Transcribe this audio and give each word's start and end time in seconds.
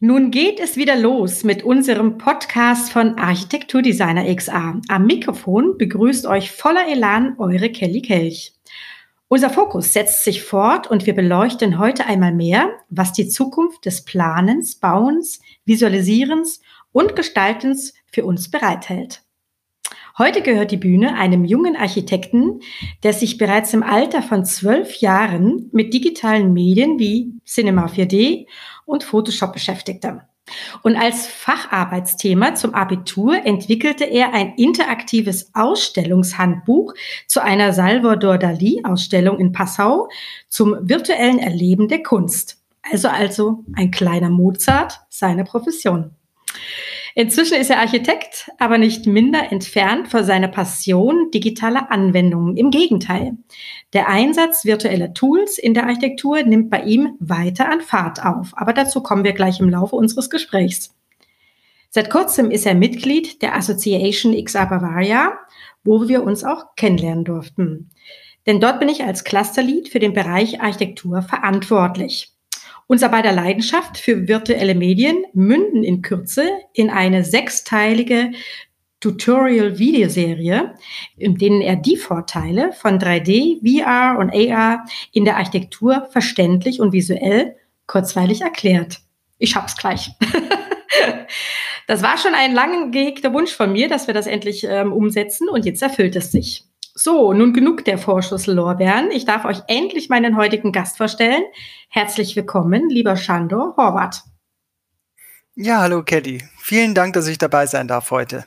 Nun 0.00 0.30
geht 0.30 0.60
es 0.60 0.76
wieder 0.76 0.94
los 0.94 1.42
mit 1.42 1.64
unserem 1.64 2.18
Podcast 2.18 2.92
von 2.92 3.18
Architekturdesigner 3.18 4.32
XA. 4.32 4.80
Am 4.86 5.06
Mikrofon 5.06 5.76
begrüßt 5.76 6.24
euch 6.26 6.52
voller 6.52 6.86
Elan 6.88 7.34
eure 7.38 7.70
Kelly 7.70 8.00
Kelch. 8.00 8.52
Unser 9.26 9.50
Fokus 9.50 9.92
setzt 9.92 10.22
sich 10.22 10.44
fort 10.44 10.88
und 10.88 11.06
wir 11.06 11.16
beleuchten 11.16 11.80
heute 11.80 12.06
einmal 12.06 12.32
mehr, 12.32 12.70
was 12.88 13.12
die 13.12 13.28
Zukunft 13.28 13.86
des 13.86 14.04
Planens, 14.04 14.76
Bauens, 14.76 15.40
Visualisierens 15.64 16.60
und 16.92 17.16
Gestaltens 17.16 17.92
für 18.06 18.24
uns 18.24 18.52
bereithält. 18.52 19.22
Heute 20.16 20.42
gehört 20.42 20.72
die 20.72 20.76
Bühne 20.76 21.14
einem 21.14 21.44
jungen 21.44 21.76
Architekten, 21.76 22.60
der 23.04 23.12
sich 23.12 23.38
bereits 23.38 23.72
im 23.72 23.84
Alter 23.84 24.20
von 24.20 24.44
zwölf 24.44 24.96
Jahren 24.96 25.70
mit 25.72 25.94
digitalen 25.94 26.52
Medien 26.52 26.98
wie 26.98 27.34
Cinema 27.44 27.86
4D 27.86 28.46
und 28.88 29.04
Photoshop 29.04 29.52
beschäftigte. 29.52 30.22
Und 30.82 30.96
als 30.96 31.26
Facharbeitsthema 31.26 32.54
zum 32.54 32.74
Abitur 32.74 33.44
entwickelte 33.44 34.04
er 34.04 34.32
ein 34.32 34.54
interaktives 34.54 35.50
Ausstellungshandbuch 35.54 36.94
zu 37.26 37.42
einer 37.42 37.72
Salvador 37.74 38.38
Dali 38.38 38.82
Ausstellung 38.84 39.38
in 39.38 39.52
Passau 39.52 40.08
zum 40.48 40.76
virtuellen 40.80 41.38
Erleben 41.38 41.88
der 41.88 42.02
Kunst. 42.02 42.56
Also 42.90 43.08
also 43.08 43.64
ein 43.74 43.90
kleiner 43.90 44.30
Mozart 44.30 45.00
seiner 45.10 45.44
Profession. 45.44 46.12
Inzwischen 47.14 47.56
ist 47.56 47.70
er 47.70 47.80
Architekt, 47.80 48.50
aber 48.58 48.78
nicht 48.78 49.06
minder 49.06 49.50
entfernt 49.50 50.08
vor 50.08 50.22
seiner 50.22 50.48
Passion 50.48 51.30
digitaler 51.32 51.90
Anwendungen. 51.90 52.56
Im 52.56 52.70
Gegenteil. 52.70 53.36
Der 53.92 54.08
Einsatz 54.08 54.64
virtueller 54.64 55.14
Tools 55.14 55.58
in 55.58 55.74
der 55.74 55.86
Architektur 55.86 56.42
nimmt 56.42 56.70
bei 56.70 56.82
ihm 56.82 57.16
weiter 57.18 57.68
an 57.68 57.80
Fahrt 57.80 58.24
auf. 58.24 58.52
Aber 58.52 58.72
dazu 58.72 59.02
kommen 59.02 59.24
wir 59.24 59.32
gleich 59.32 59.58
im 59.58 59.68
Laufe 59.68 59.96
unseres 59.96 60.30
Gesprächs. 60.30 60.94
Seit 61.90 62.10
kurzem 62.10 62.50
ist 62.50 62.66
er 62.66 62.74
Mitglied 62.74 63.42
der 63.42 63.56
Association 63.56 64.36
XA 64.44 64.66
Bavaria, 64.66 65.32
wo 65.82 66.06
wir 66.06 66.22
uns 66.22 66.44
auch 66.44 66.76
kennenlernen 66.76 67.24
durften. 67.24 67.90
Denn 68.46 68.60
dort 68.60 68.78
bin 68.78 68.88
ich 68.88 69.04
als 69.04 69.24
Clusterlead 69.24 69.88
für 69.88 69.98
den 69.98 70.12
Bereich 70.12 70.60
Architektur 70.60 71.22
verantwortlich. 71.22 72.32
Unser 72.90 73.10
beider 73.10 73.32
Leidenschaft 73.32 73.98
für 73.98 74.28
virtuelle 74.28 74.74
Medien 74.74 75.22
münden 75.34 75.84
in 75.84 76.00
Kürze 76.00 76.48
in 76.72 76.88
eine 76.88 77.22
sechsteilige 77.22 78.30
Tutorial-Videoserie, 79.00 80.74
in 81.18 81.36
denen 81.36 81.60
er 81.60 81.76
die 81.76 81.98
Vorteile 81.98 82.72
von 82.72 82.98
3D, 82.98 83.60
VR 83.60 84.18
und 84.18 84.32
AR 84.32 84.86
in 85.12 85.26
der 85.26 85.36
Architektur 85.36 86.08
verständlich 86.10 86.80
und 86.80 86.94
visuell 86.94 87.56
kurzweilig 87.86 88.40
erklärt. 88.40 89.00
Ich 89.36 89.54
hab's 89.54 89.76
gleich. 89.76 90.10
das 91.86 92.02
war 92.02 92.16
schon 92.16 92.34
ein 92.34 92.54
lang 92.54 92.90
gehegter 92.90 93.34
Wunsch 93.34 93.52
von 93.52 93.70
mir, 93.70 93.88
dass 93.88 94.06
wir 94.06 94.14
das 94.14 94.26
endlich 94.26 94.64
ähm, 94.64 94.94
umsetzen 94.94 95.50
und 95.50 95.66
jetzt 95.66 95.82
erfüllt 95.82 96.16
es 96.16 96.32
sich. 96.32 96.64
So, 97.00 97.32
nun 97.32 97.52
genug 97.52 97.84
der 97.84 97.96
Vorschusslorbeeren. 97.96 99.12
Ich 99.12 99.24
darf 99.24 99.44
euch 99.44 99.58
endlich 99.68 100.08
meinen 100.08 100.36
heutigen 100.36 100.72
Gast 100.72 100.96
vorstellen. 100.96 101.44
Herzlich 101.88 102.34
willkommen, 102.34 102.90
lieber 102.90 103.16
Shandor 103.16 103.76
Horvath. 103.76 104.24
Ja, 105.54 105.78
hallo 105.78 106.02
Kelly. 106.02 106.42
Vielen 106.58 106.96
Dank, 106.96 107.12
dass 107.12 107.28
ich 107.28 107.38
dabei 107.38 107.66
sein 107.66 107.86
darf 107.86 108.10
heute. 108.10 108.46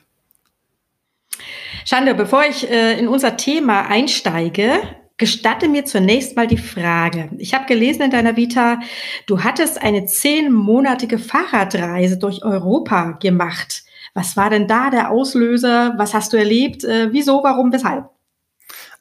Shandor, 1.86 2.12
bevor 2.12 2.44
ich 2.44 2.70
äh, 2.70 2.98
in 2.98 3.08
unser 3.08 3.38
Thema 3.38 3.88
einsteige, 3.88 4.82
gestatte 5.16 5.66
mir 5.66 5.86
zunächst 5.86 6.36
mal 6.36 6.46
die 6.46 6.58
Frage. 6.58 7.30
Ich 7.38 7.54
habe 7.54 7.64
gelesen 7.64 8.02
in 8.02 8.10
deiner 8.10 8.36
Vita, 8.36 8.80
du 9.26 9.42
hattest 9.42 9.80
eine 9.80 10.04
zehnmonatige 10.04 11.18
Fahrradreise 11.18 12.18
durch 12.18 12.44
Europa 12.44 13.12
gemacht. 13.12 13.84
Was 14.12 14.36
war 14.36 14.50
denn 14.50 14.68
da 14.68 14.90
der 14.90 15.10
Auslöser? 15.10 15.94
Was 15.96 16.12
hast 16.12 16.34
du 16.34 16.36
erlebt? 16.36 16.84
Äh, 16.84 17.14
wieso, 17.14 17.42
warum, 17.42 17.72
weshalb? 17.72 18.11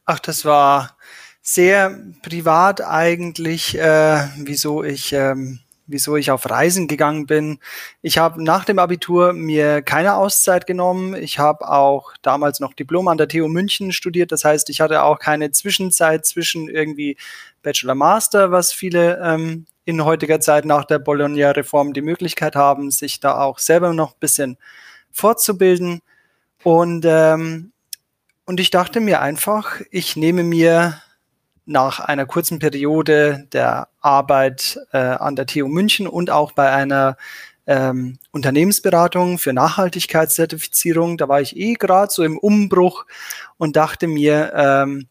Ach, 0.06 0.20
das 0.20 0.46
war 0.46 0.98
sehr 1.42 1.98
privat 2.22 2.82
eigentlich, 2.82 3.78
äh, 3.78 4.28
wieso 4.38 4.84
ich 4.84 5.14
ähm, 5.14 5.60
wieso 5.92 6.16
ich 6.16 6.32
auf 6.32 6.50
Reisen 6.50 6.88
gegangen 6.88 7.26
bin. 7.26 7.60
Ich 8.02 8.18
habe 8.18 8.44
nach 8.44 8.66
dem 8.66 8.80
Abitur 8.80 9.34
mir 9.34 9.82
keine 9.82 10.16
Auszeit 10.16 10.66
genommen. 10.66 11.16
Ich 11.16 11.40
habe 11.40 11.70
auch 11.70 12.14
damals 12.22 12.60
noch 12.60 12.74
Diplom 12.74 13.08
an 13.08 13.18
der 13.18 13.28
TU 13.28 13.48
München 13.48 13.92
studiert. 13.92 14.32
Das 14.32 14.44
heißt, 14.44 14.70
ich 14.70 14.82
hatte 14.82 15.04
auch 15.04 15.20
keine 15.20 15.52
Zwischenzeit 15.52 16.26
zwischen 16.26 16.70
irgendwie 16.70 17.18
Bachelor 17.62 17.96
Master, 17.96 18.52
was 18.52 18.74
viele 18.74 19.20
ähm, 19.24 19.66
in 19.86 20.04
heutiger 20.04 20.40
Zeit 20.40 20.66
nach 20.66 20.86
der 20.86 21.00
Bologna-Reform 21.00 21.94
die 21.94 22.02
Möglichkeit 22.02 22.56
haben, 22.56 22.92
sich 22.92 23.20
da 23.20 23.42
auch 23.42 23.60
selber 23.60 23.94
noch 23.94 24.14
ein 24.14 24.20
bisschen 24.20 24.58
fortzubilden. 25.12 26.02
Und 26.64 27.06
ähm, 27.08 27.71
und 28.52 28.60
ich 28.60 28.70
dachte 28.70 29.00
mir 29.00 29.22
einfach, 29.22 29.80
ich 29.92 30.18
nehme 30.18 30.44
mir 30.44 31.02
nach 31.66 32.02
einer 32.02 32.26
kurzen 32.26 32.60
Periode 32.60 33.48
der 33.54 33.88
Arbeit 34.02 34.78
äh, 34.92 34.98
an 34.98 35.38
der 35.38 35.46
TU 35.46 35.70
München 35.70 36.06
und 36.06 36.30
auch 36.30 36.52
bei 36.52 36.70
einer 36.70 37.16
ähm, 37.66 38.20
Unternehmensberatung 38.32 39.38
für 39.38 39.54
Nachhaltigkeitszertifizierung, 39.54 41.18
da 41.18 41.30
war 41.30 41.40
ich 41.40 41.56
eh 41.56 41.76
gerade 41.76 42.12
so 42.12 42.24
im 42.24 42.38
Umbruch 42.38 43.06
und 43.56 43.78
dachte 43.78 44.08
mir, 44.08 44.52
ähm, 44.54 45.08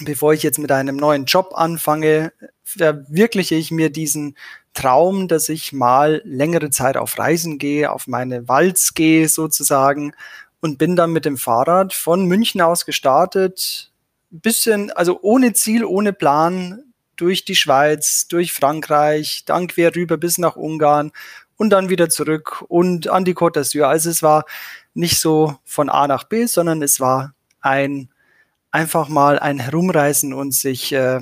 bevor 0.00 0.34
ich 0.34 0.42
jetzt 0.42 0.58
mit 0.58 0.72
einem 0.72 0.96
neuen 0.96 1.26
Job 1.26 1.52
anfange, 1.54 2.32
verwirkliche 2.64 3.54
ich 3.54 3.70
mir 3.70 3.90
diesen 3.90 4.36
Traum, 4.74 5.28
dass 5.28 5.48
ich 5.48 5.72
mal 5.72 6.20
längere 6.24 6.70
Zeit 6.70 6.96
auf 6.96 7.16
Reisen 7.16 7.58
gehe, 7.58 7.92
auf 7.92 8.08
meine 8.08 8.48
Walz 8.48 8.92
gehe 8.94 9.28
sozusagen 9.28 10.14
und 10.66 10.78
bin 10.78 10.96
dann 10.96 11.12
mit 11.12 11.24
dem 11.24 11.38
Fahrrad 11.38 11.92
von 11.92 12.26
München 12.26 12.60
aus 12.60 12.84
gestartet, 12.84 13.92
bisschen, 14.30 14.90
also 14.90 15.20
ohne 15.22 15.52
Ziel, 15.52 15.84
ohne 15.84 16.12
Plan, 16.12 16.82
durch 17.14 17.44
die 17.44 17.54
Schweiz, 17.54 18.26
durch 18.26 18.52
Frankreich, 18.52 19.44
dann 19.46 19.68
quer 19.68 19.94
rüber 19.94 20.16
bis 20.16 20.38
nach 20.38 20.56
Ungarn 20.56 21.12
und 21.56 21.70
dann 21.70 21.88
wieder 21.88 22.10
zurück 22.10 22.64
und 22.68 23.08
an 23.08 23.24
die 23.24 23.34
Côte 23.34 23.60
d'Azur. 23.60 23.84
Also 23.84 24.10
es 24.10 24.24
war 24.24 24.44
nicht 24.92 25.20
so 25.20 25.56
von 25.64 25.88
A 25.88 26.08
nach 26.08 26.24
B, 26.24 26.46
sondern 26.46 26.82
es 26.82 26.98
war 26.98 27.32
ein 27.60 28.10
einfach 28.72 29.08
mal 29.08 29.38
ein 29.38 29.60
Herumreisen 29.60 30.34
und 30.34 30.52
sich 30.52 30.92
äh, 30.92 31.20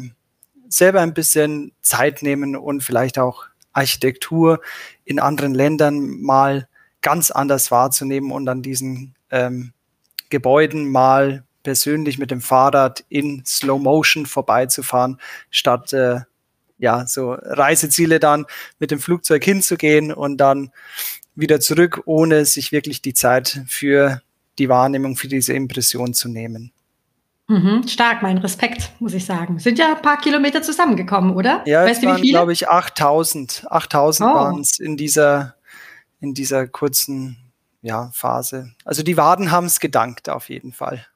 selber 0.69 1.03
ein 1.03 1.15
bisschen 1.15 1.73
Zeit 1.83 2.23
nehmen 2.23 2.57
und 2.57 2.83
vielleicht 2.83 3.19
auch 3.19 3.45
Architektur 3.75 4.61
in 5.05 5.21
anderen 5.21 5.55
Ländern 5.55 6.23
mal 6.23 6.67
ganz 7.03 7.31
anders 7.31 7.71
wahrzunehmen 7.71 8.33
und 8.33 8.49
an 8.49 8.63
diesen 8.63 9.14
ähm, 9.31 9.73
Gebäuden 10.31 10.91
mal 10.91 11.45
persönlich 11.63 12.19
mit 12.19 12.31
dem 12.31 12.41
Fahrrad 12.41 13.05
in 13.09 13.43
Slow 13.45 13.83
Motion 13.83 14.27
vorbeizufahren, 14.27 15.19
statt 15.51 15.93
äh, 15.93 16.21
ja 16.79 17.07
so 17.07 17.33
Reiseziele 17.33 18.21
dann 18.21 18.47
mit 18.79 18.91
dem 18.91 19.01
Flugzeug 19.01 19.43
hinzugehen 19.45 20.13
und 20.13 20.39
dann 20.39 20.71
wieder 21.35 21.61
zurück, 21.61 22.03
ohne 22.05 22.45
sich 22.45 22.71
wirklich 22.71 23.03
die 23.03 23.15
Zeit 23.15 23.63
für 23.67 24.21
die 24.59 24.69
Wahrnehmung, 24.69 25.17
für 25.17 25.29
diese 25.29 25.53
Impression 25.53 26.15
zu 26.15 26.29
nehmen. 26.29 26.71
Mhm, 27.47 27.87
stark, 27.89 28.23
mein 28.23 28.39
Respekt, 28.39 28.93
muss 29.01 29.13
ich 29.13 29.27
sagen. 29.27 29.59
Sind 29.59 29.79
ja 29.79 29.97
ein 29.97 30.03
paar 30.03 30.19
Kilometer 30.19 30.63
zusammengekommen, 30.63 31.35
oder? 31.35 31.63
Ja, 31.67 31.85
weißt 31.85 32.03
es 32.03 32.09
waren, 32.09 32.23
glaube 32.23 32.53
ich, 32.53 32.69
8000. 32.69 33.67
8000 33.69 34.31
oh. 34.31 34.35
waren 34.35 34.61
es 34.61 34.79
in 34.79 34.97
dieser, 34.97 35.55
in 36.21 36.33
dieser 36.33 36.67
kurzen 36.67 37.37
ja, 37.85 38.11
Phase. 38.15 38.73
Also 38.87 39.03
die 39.03 39.19
Waden 39.19 39.51
haben 39.51 39.67
es 39.67 39.79
gedankt, 39.79 40.31
auf 40.31 40.49
jeden 40.49 40.73
Fall. 40.73 41.07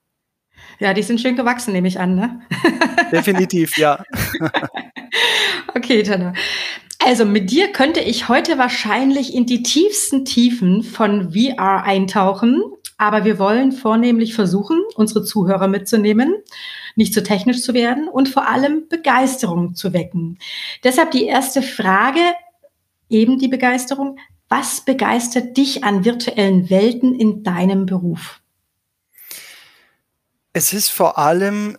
Ja, 0.79 0.93
die 0.93 1.03
sind 1.03 1.19
schön 1.19 1.35
gewachsen, 1.35 1.73
nehme 1.73 1.89
ich 1.89 1.99
an, 1.99 2.15
ne? 2.15 2.43
Definitiv, 3.11 3.79
ja. 3.79 4.05
okay, 5.75 6.03
Tanner. 6.03 6.35
Also 6.99 7.25
mit 7.25 7.51
dir 7.51 7.73
könnte 7.73 8.01
ich 8.01 8.29
heute 8.29 8.59
wahrscheinlich 8.59 9.35
in 9.35 9.47
die 9.47 9.63
tiefsten 9.63 10.27
Tiefen 10.27 10.83
von 10.83 11.33
VR 11.33 11.85
eintauchen, 11.85 12.63
aber 12.99 13.25
wir 13.25 13.39
wollen 13.39 13.73
vornehmlich 13.73 14.35
versuchen, 14.35 14.83
unsere 14.95 15.25
Zuhörer 15.25 15.69
mitzunehmen, 15.69 16.35
nicht 16.97 17.15
zu 17.15 17.23
technisch 17.23 17.63
zu 17.63 17.73
werden 17.73 18.09
und 18.09 18.29
vor 18.29 18.47
allem 18.47 18.89
Begeisterung 18.89 19.75
zu 19.75 19.95
wecken. 19.95 20.39
Deshalb 20.85 21.13
die 21.13 21.25
erste 21.25 21.63
Frage, 21.63 22.21
eben 23.09 23.39
die 23.39 23.49
Begeisterung. 23.49 24.19
Was 24.49 24.81
begeistert 24.81 25.57
dich 25.57 25.85
an 25.85 26.05
virtuellen 26.05 26.71
Welten 26.71 27.15
in 27.15 27.43
deinem 27.43 27.87
Beruf? 27.87 28.41
Es 30.53 30.73
ist 30.73 30.89
vor 30.89 31.19
allem, 31.19 31.77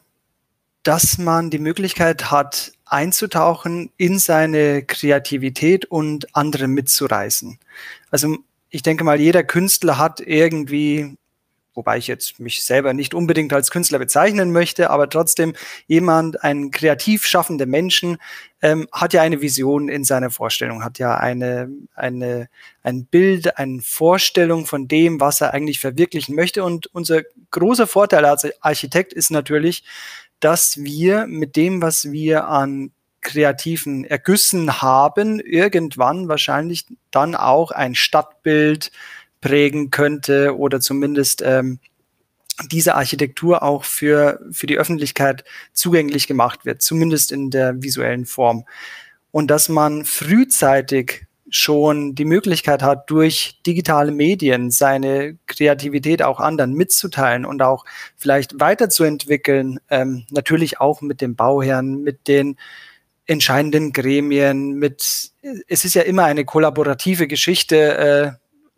dass 0.83 1.18
man 1.18 1.50
die 1.50 1.60
Möglichkeit 1.60 2.31
hat, 2.31 2.71
einzutauchen 2.86 3.92
in 3.98 4.19
seine 4.19 4.83
Kreativität 4.83 5.86
und 5.86 6.36
andere 6.36 6.68
mitzureißen. 6.68 7.60
Also 8.12 8.38
ich 8.69 8.83
denke 8.83 9.04
mal, 9.04 9.19
jeder 9.19 9.44
Künstler 9.44 9.98
hat 9.98 10.19
irgendwie 10.19 11.18
wobei 11.80 11.98
ich 11.98 12.08
jetzt 12.08 12.42
mich 12.42 12.66
selber 12.66 12.94
nicht 12.94 13.14
unbedingt 13.14 13.54
als 13.54 13.72
Künstler 13.72 14.00
bezeichnen 14.00 14.52
möchte, 14.52 14.90
aber 14.90 15.10
trotzdem 15.10 15.54
jemand, 15.88 16.44
ein 16.44 16.72
kreativ 16.72 17.26
schaffender 17.26 17.66
Menschen, 17.66 18.18
ähm, 18.62 18.90
hat 18.92 19.14
ja 19.14 19.22
eine 19.22 19.40
Vision 19.40 19.88
in 19.88 20.04
seiner 20.04 20.30
Vorstellung, 20.30 20.84
hat 20.84 21.00
ja 21.00 21.16
eine, 21.16 21.70
eine, 21.96 22.50
ein 22.84 23.06
Bild, 23.06 23.58
eine 23.58 23.81
Vorstellung 23.81 24.66
von 24.66 24.90
dem, 24.90 25.22
was 25.22 25.40
er 25.40 25.54
eigentlich 25.54 25.80
verwirklichen 25.80 26.36
möchte. 26.36 26.66
Und 26.66 26.88
unser 26.88 27.22
großer 27.52 27.88
Vorteil 27.88 28.26
als 28.26 28.46
Architekt 28.62 29.14
ist 29.14 29.31
natürlich, 29.31 29.86
dass 30.42 30.84
wir 30.84 31.28
mit 31.28 31.56
dem, 31.56 31.81
was 31.81 32.12
wir 32.12 32.50
an 32.50 32.92
kreativen 33.22 34.04
Ergüssen 34.04 34.81
haben, 34.81 35.40
irgendwann 35.40 36.28
wahrscheinlich 36.28 36.86
dann 37.12 37.36
auch 37.36 37.72
ein 37.72 37.96
Stadtbild 37.96 38.92
prägen 39.41 39.91
könnte 39.91 40.57
oder 40.57 40.80
zumindest 40.80 41.41
ähm, 41.45 41.80
diese 42.71 42.95
Architektur 42.95 43.63
auch 43.63 43.83
für, 43.83 44.39
für 44.51 44.68
die 44.68 44.77
Öffentlichkeit 44.77 45.44
zugänglich 45.74 46.27
gemacht 46.27 46.65
wird, 46.65 46.81
zumindest 46.81 47.31
in 47.31 47.51
der 47.51 47.81
visuellen 47.81 48.25
Form. 48.25 48.65
Und 49.31 49.50
dass 49.50 49.69
man 49.69 50.06
frühzeitig 50.06 51.27
schon 51.51 52.15
die 52.15 52.25
Möglichkeit 52.25 52.83
hat, 52.83 53.09
durch 53.09 53.59
digitale 53.65 54.12
Medien 54.12 54.71
seine 54.71 55.38
Kreativität 55.47 56.21
auch 56.21 56.39
anderen 56.39 56.74
mitzuteilen 56.74 57.45
und 57.45 57.62
auch 57.62 57.85
vielleicht 58.18 58.59
weiterzuentwickeln, 58.59 59.80
ähm, 59.89 60.25
natürlich 60.30 60.80
auch 60.80 61.01
mit 61.01 61.21
dem 61.21 61.35
Bauherrn, 61.35 62.01
mit 62.01 62.27
den 62.27 62.57
entscheidenden 63.25 63.94
Gremien, 63.94 64.74
mit, 64.74 65.31
es 65.68 65.85
ist 65.85 65.94
ja 65.94 66.01
immer 66.01 66.25
eine 66.25 66.45
kollaborative 66.45 67.27
Geschichte, 67.27 67.97
äh, 67.97 68.31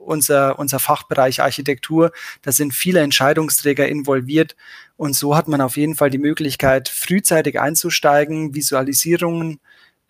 unser, 0.06 0.59
unser 0.59 0.80
Fachbereich 0.80 1.42
Architektur. 1.42 2.12
Da 2.42 2.51
sind 2.51 2.74
viele 2.74 3.01
Entscheidungsträger 3.01 3.88
involviert 3.88 4.56
und 4.98 5.15
so 5.15 5.36
hat 5.36 5.48
man 5.48 5.62
auf 5.62 5.77
jeden 5.77 5.95
Fall 5.95 6.09
die 6.09 6.19
Möglichkeit, 6.19 6.88
frühzeitig 6.88 7.59
einzusteigen, 7.59 8.53
Visualisierungen 8.53 9.59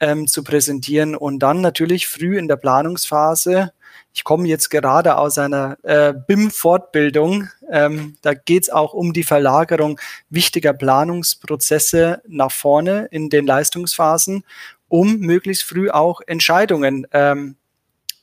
ähm, 0.01 0.27
zu 0.27 0.43
präsentieren 0.43 1.15
und 1.15 1.39
dann 1.39 1.61
natürlich 1.61 2.07
früh 2.07 2.37
in 2.37 2.49
der 2.49 2.57
Planungsphase. 2.57 3.71
Ich 4.13 4.25
komme 4.25 4.47
jetzt 4.47 4.69
gerade 4.69 5.17
aus 5.17 5.37
einer 5.37 5.77
äh, 5.83 6.13
BIM-Fortbildung. 6.27 7.47
Ähm, 7.69 8.17
da 8.21 8.33
geht 8.33 8.63
es 8.63 8.69
auch 8.69 8.93
um 8.93 9.13
die 9.13 9.23
Verlagerung 9.23 9.99
wichtiger 10.29 10.73
Planungsprozesse 10.73 12.21
nach 12.27 12.51
vorne 12.51 13.07
in 13.11 13.29
den 13.29 13.45
Leistungsphasen, 13.45 14.43
um 14.89 15.19
möglichst 15.19 15.63
früh 15.63 15.89
auch 15.89 16.19
Entscheidungen 16.27 17.07
ähm, 17.13 17.55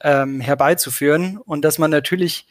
ähm, 0.03 0.41
herbeizuführen 0.41 1.39
und 1.39 1.65
dass 1.65 1.79
man 1.79 1.91
natürlich 1.91 2.47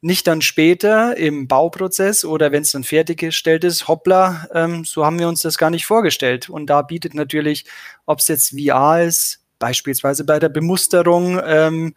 nicht 0.00 0.26
dann 0.26 0.42
später 0.42 1.16
im 1.16 1.48
Bauprozess 1.48 2.24
oder 2.24 2.52
wenn 2.52 2.62
es 2.62 2.70
dann 2.70 2.84
fertiggestellt 2.84 3.64
ist, 3.64 3.88
hoppla, 3.88 4.46
ähm, 4.54 4.84
so 4.84 5.04
haben 5.04 5.18
wir 5.18 5.28
uns 5.28 5.42
das 5.42 5.58
gar 5.58 5.70
nicht 5.70 5.86
vorgestellt. 5.86 6.48
Und 6.48 6.66
da 6.66 6.82
bietet 6.82 7.14
natürlich, 7.14 7.64
ob 8.06 8.20
es 8.20 8.28
jetzt 8.28 8.50
VR 8.58 9.02
ist, 9.02 9.40
beispielsweise 9.58 10.24
bei 10.24 10.38
der 10.38 10.50
Bemusterung 10.50 11.40
ähm, 11.44 11.94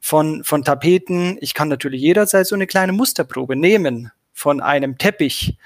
von, 0.00 0.44
von 0.44 0.64
Tapeten, 0.64 1.36
ich 1.40 1.52
kann 1.52 1.68
natürlich 1.68 2.00
jederzeit 2.00 2.46
so 2.46 2.54
eine 2.54 2.66
kleine 2.66 2.92
Musterprobe 2.92 3.54
nehmen 3.54 4.10
von 4.32 4.60
einem 4.62 4.96
Teppich. 4.96 5.58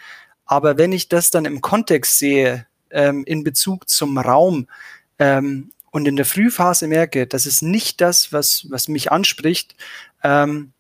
Aber 0.45 0.79
wenn 0.79 0.93
ich 0.93 1.09
das 1.09 1.31
dann 1.31 1.45
im 1.45 1.61
Kontext 1.61 2.19
sehe, 2.19 2.67
ähm, 2.91 3.25
in 3.25 3.45
Bezug 3.45 3.89
zum 3.89 4.19
Raum, 4.19 4.67
ähm, 5.19 5.71
und 5.91 6.07
in 6.07 6.17
der 6.17 6.25
Frühphase 6.25 6.87
merke, 6.87 7.27
das 7.27 7.47
ist 7.47 7.63
nicht 7.63 8.01
das, 8.01 8.33
was, 8.33 8.67
was 8.71 8.89
mich 8.89 9.13
anspricht, 9.13 9.75
ähm, 10.23 10.73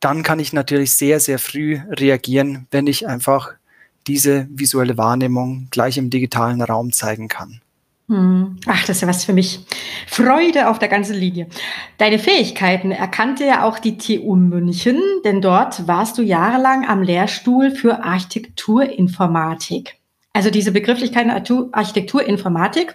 dann 0.00 0.22
kann 0.22 0.38
ich 0.38 0.52
natürlich 0.52 0.92
sehr, 0.92 1.20
sehr 1.20 1.38
früh 1.38 1.80
reagieren, 1.88 2.66
wenn 2.70 2.86
ich 2.86 3.06
einfach 3.06 3.52
diese 4.06 4.46
visuelle 4.50 4.98
Wahrnehmung 4.98 5.68
gleich 5.70 5.96
im 5.96 6.10
digitalen 6.10 6.60
Raum 6.60 6.92
zeigen 6.92 7.28
kann. 7.28 7.60
Hm. 8.08 8.58
Ach, 8.66 8.80
das 8.80 8.96
ist 8.96 9.00
ja 9.00 9.08
was 9.08 9.24
für 9.24 9.32
mich. 9.32 9.60
Freude 10.06 10.68
auf 10.68 10.78
der 10.78 10.88
ganzen 10.88 11.16
Linie. 11.16 11.46
Deine 11.96 12.18
Fähigkeiten 12.18 12.90
erkannte 12.90 13.46
ja 13.46 13.64
auch 13.64 13.78
die 13.78 13.96
TU 13.96 14.36
München, 14.36 15.00
denn 15.24 15.40
dort 15.40 15.88
warst 15.88 16.18
du 16.18 16.22
jahrelang 16.22 16.86
am 16.86 17.02
Lehrstuhl 17.02 17.70
für 17.70 18.04
Architekturinformatik. 18.04 19.96
Also 20.34 20.50
diese 20.50 20.72
Begrifflichkeiten 20.72 21.30
Architekturinformatik 21.30 22.94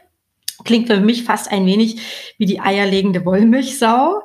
Klingt 0.63 0.87
für 0.87 0.99
mich 0.99 1.23
fast 1.23 1.51
ein 1.51 1.65
wenig 1.65 2.33
wie 2.37 2.45
die 2.45 2.59
eierlegende 2.59 3.25
Wollmilchsau. 3.25 4.23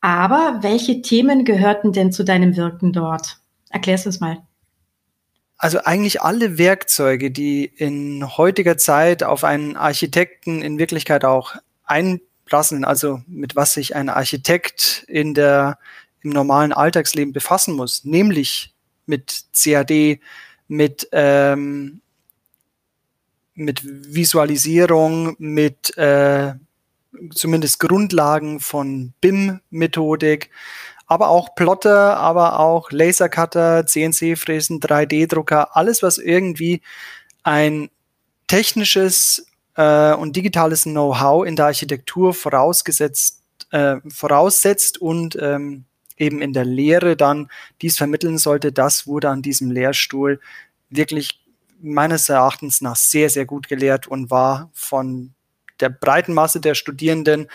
Aber 0.00 0.58
welche 0.62 1.02
Themen 1.02 1.44
gehörten 1.44 1.92
denn 1.92 2.12
zu 2.12 2.24
deinem 2.24 2.56
Wirken 2.56 2.92
dort? 2.92 3.38
Erklärst 3.70 4.06
du 4.06 4.10
es 4.10 4.20
mal. 4.20 4.38
Also 5.58 5.80
eigentlich 5.82 6.20
alle 6.20 6.58
Werkzeuge, 6.58 7.30
die 7.30 7.64
in 7.64 8.36
heutiger 8.36 8.76
Zeit 8.76 9.22
auf 9.22 9.42
einen 9.42 9.76
Architekten 9.76 10.60
in 10.60 10.78
Wirklichkeit 10.78 11.24
auch 11.24 11.56
einprasseln, 11.84 12.84
also 12.84 13.22
mit 13.26 13.56
was 13.56 13.72
sich 13.72 13.96
ein 13.96 14.10
Architekt 14.10 15.04
in 15.08 15.32
der, 15.32 15.78
im 16.20 16.30
normalen 16.30 16.72
Alltagsleben 16.72 17.32
befassen 17.32 17.74
muss, 17.74 18.04
nämlich 18.04 18.74
mit 19.06 19.44
CAD, 19.54 20.20
mit 20.68 21.08
ähm, 21.12 22.02
mit 23.56 23.82
Visualisierung, 23.84 25.34
mit 25.38 25.96
äh, 25.96 26.54
zumindest 27.34 27.80
Grundlagen 27.80 28.60
von 28.60 29.12
BIM-Methodik, 29.20 30.50
aber 31.06 31.28
auch 31.28 31.54
Plotter, 31.54 32.16
aber 32.16 32.60
auch 32.60 32.90
Lasercutter, 32.90 33.86
CNC-Fräsen, 33.86 34.80
3D-Drucker, 34.80 35.76
alles, 35.76 36.02
was 36.02 36.18
irgendwie 36.18 36.82
ein 37.42 37.90
technisches 38.46 39.46
äh, 39.76 40.14
und 40.14 40.36
digitales 40.36 40.82
Know-how 40.82 41.46
in 41.46 41.56
der 41.56 41.66
Architektur 41.66 42.34
vorausgesetzt, 42.34 43.42
äh, 43.70 43.96
voraussetzt 44.08 45.00
und 45.00 45.36
ähm, 45.40 45.84
eben 46.16 46.42
in 46.42 46.52
der 46.52 46.64
Lehre 46.64 47.16
dann 47.16 47.48
dies 47.82 47.96
vermitteln 47.96 48.38
sollte, 48.38 48.72
das 48.72 49.06
wurde 49.06 49.30
an 49.30 49.42
diesem 49.42 49.70
Lehrstuhl 49.70 50.40
wirklich 50.90 51.45
meines 51.80 52.28
Erachtens 52.28 52.80
nach 52.80 52.96
sehr, 52.96 53.30
sehr 53.30 53.46
gut 53.46 53.68
gelehrt 53.68 54.06
und 54.06 54.30
war 54.30 54.70
von 54.72 55.34
der 55.80 55.90
breiten 55.90 56.34
Masse 56.34 56.60
der 56.60 56.74
Studierenden, 56.74 57.48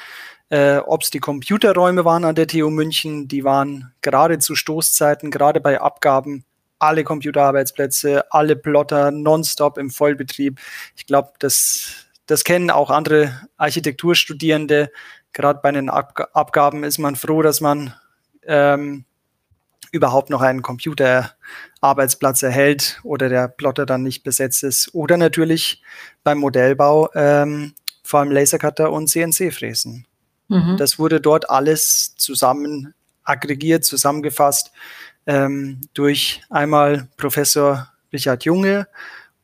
äh, 0.49 0.77
ob 0.77 1.03
es 1.03 1.09
die 1.09 1.19
Computerräume 1.19 2.05
waren 2.05 2.25
an 2.25 2.35
der 2.35 2.47
TU 2.47 2.69
München, 2.69 3.27
die 3.27 3.43
waren 3.43 3.93
gerade 4.01 4.39
zu 4.39 4.55
Stoßzeiten, 4.55 5.31
gerade 5.31 5.61
bei 5.61 5.79
Abgaben, 5.79 6.45
alle 6.77 7.03
Computerarbeitsplätze, 7.03 8.31
alle 8.31 8.55
Plotter 8.55 9.11
nonstop 9.11 9.77
im 9.77 9.91
Vollbetrieb. 9.91 10.59
Ich 10.95 11.05
glaube, 11.05 11.33
das, 11.39 12.07
das 12.25 12.43
kennen 12.43 12.71
auch 12.71 12.89
andere 12.89 13.47
Architekturstudierende. 13.57 14.91
Gerade 15.31 15.59
bei 15.61 15.71
den 15.71 15.89
Ab 15.89 16.29
Abgaben 16.33 16.83
ist 16.83 16.97
man 16.97 17.15
froh, 17.15 17.41
dass 17.41 17.61
man 17.61 17.93
ähm, 18.43 19.05
überhaupt 19.91 20.29
noch 20.29 20.41
einen 20.41 20.61
Computerarbeitsplatz 20.61 22.43
erhält 22.43 22.99
oder 23.03 23.29
der 23.29 23.47
Plotter 23.47 23.85
dann 23.85 24.03
nicht 24.03 24.23
besetzt 24.23 24.63
ist. 24.63 24.93
Oder 24.93 25.17
natürlich 25.17 25.83
beim 26.23 26.39
Modellbau 26.39 27.09
ähm, 27.13 27.73
vor 28.03 28.21
allem 28.21 28.31
Lasercutter 28.31 28.91
und 28.91 29.07
CNC-Fräsen. 29.07 30.05
Mhm. 30.47 30.77
Das 30.77 30.97
wurde 30.97 31.21
dort 31.21 31.49
alles 31.49 32.15
zusammen 32.15 32.93
aggregiert, 33.23 33.85
zusammengefasst 33.85 34.71
ähm, 35.25 35.81
durch 35.93 36.41
einmal 36.49 37.07
Professor 37.17 37.91
Richard 38.11 38.43
Junge 38.43 38.87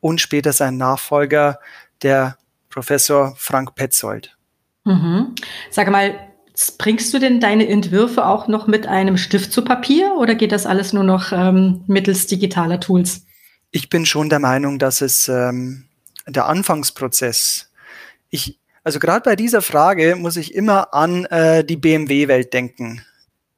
und 0.00 0.20
später 0.20 0.52
sein 0.52 0.76
Nachfolger, 0.76 1.60
der 2.02 2.36
Professor 2.68 3.34
Frank 3.36 3.74
Petzold. 3.74 4.36
Mhm. 4.84 5.34
Sag 5.70 5.90
mal, 5.90 6.27
Bringst 6.76 7.14
du 7.14 7.20
denn 7.20 7.40
deine 7.40 7.68
Entwürfe 7.68 8.26
auch 8.26 8.48
noch 8.48 8.66
mit 8.66 8.86
einem 8.86 9.16
Stift 9.16 9.52
zu 9.52 9.62
Papier 9.62 10.14
oder 10.18 10.34
geht 10.34 10.50
das 10.50 10.66
alles 10.66 10.92
nur 10.92 11.04
noch 11.04 11.30
ähm, 11.32 11.84
mittels 11.86 12.26
digitaler 12.26 12.80
Tools? 12.80 13.24
Ich 13.70 13.88
bin 13.88 14.06
schon 14.06 14.28
der 14.28 14.40
Meinung, 14.40 14.78
dass 14.78 15.00
es 15.00 15.28
ähm, 15.28 15.84
der 16.26 16.46
Anfangsprozess, 16.46 17.70
ich, 18.30 18.58
also 18.82 18.98
gerade 18.98 19.22
bei 19.22 19.36
dieser 19.36 19.62
Frage 19.62 20.16
muss 20.16 20.36
ich 20.36 20.54
immer 20.54 20.92
an 20.94 21.26
äh, 21.26 21.64
die 21.64 21.76
BMW-Welt 21.76 22.52
denken. 22.52 23.02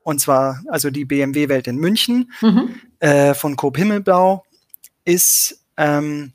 Und 0.02 0.20
zwar, 0.20 0.62
also 0.68 0.90
die 0.90 1.04
BMW-Welt 1.04 1.68
in 1.68 1.76
München 1.76 2.32
mhm. 2.42 2.74
äh, 2.98 3.32
von 3.34 3.56
Coop 3.56 3.76
Himmelblau 3.76 4.44
ist, 5.04 5.64
ähm, 5.76 6.32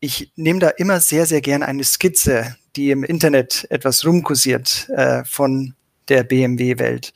ich 0.00 0.32
nehme 0.36 0.60
da 0.60 0.68
immer 0.68 1.00
sehr, 1.00 1.26
sehr 1.26 1.40
gern 1.40 1.62
eine 1.62 1.84
Skizze 1.84 2.56
die 2.76 2.90
im 2.90 3.04
Internet 3.04 3.66
etwas 3.70 4.04
rumkursiert 4.04 4.88
äh, 4.90 5.24
von 5.24 5.74
der 6.08 6.24
BMW-Welt. 6.24 7.12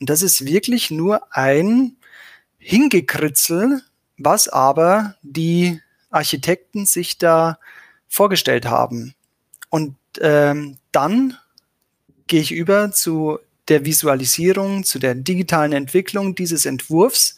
Und 0.00 0.10
das 0.10 0.22
ist 0.22 0.46
wirklich 0.46 0.90
nur 0.90 1.34
ein 1.34 1.96
Hingekritzel, 2.58 3.82
was 4.16 4.48
aber 4.48 5.16
die 5.22 5.80
Architekten 6.10 6.86
sich 6.86 7.18
da 7.18 7.58
vorgestellt 8.08 8.66
haben. 8.66 9.14
Und 9.70 9.96
ähm, 10.20 10.78
dann 10.92 11.36
gehe 12.26 12.40
ich 12.40 12.52
über 12.52 12.92
zu 12.92 13.38
der 13.68 13.84
Visualisierung, 13.84 14.84
zu 14.84 14.98
der 14.98 15.14
digitalen 15.14 15.72
Entwicklung 15.72 16.34
dieses 16.34 16.64
Entwurfs 16.64 17.36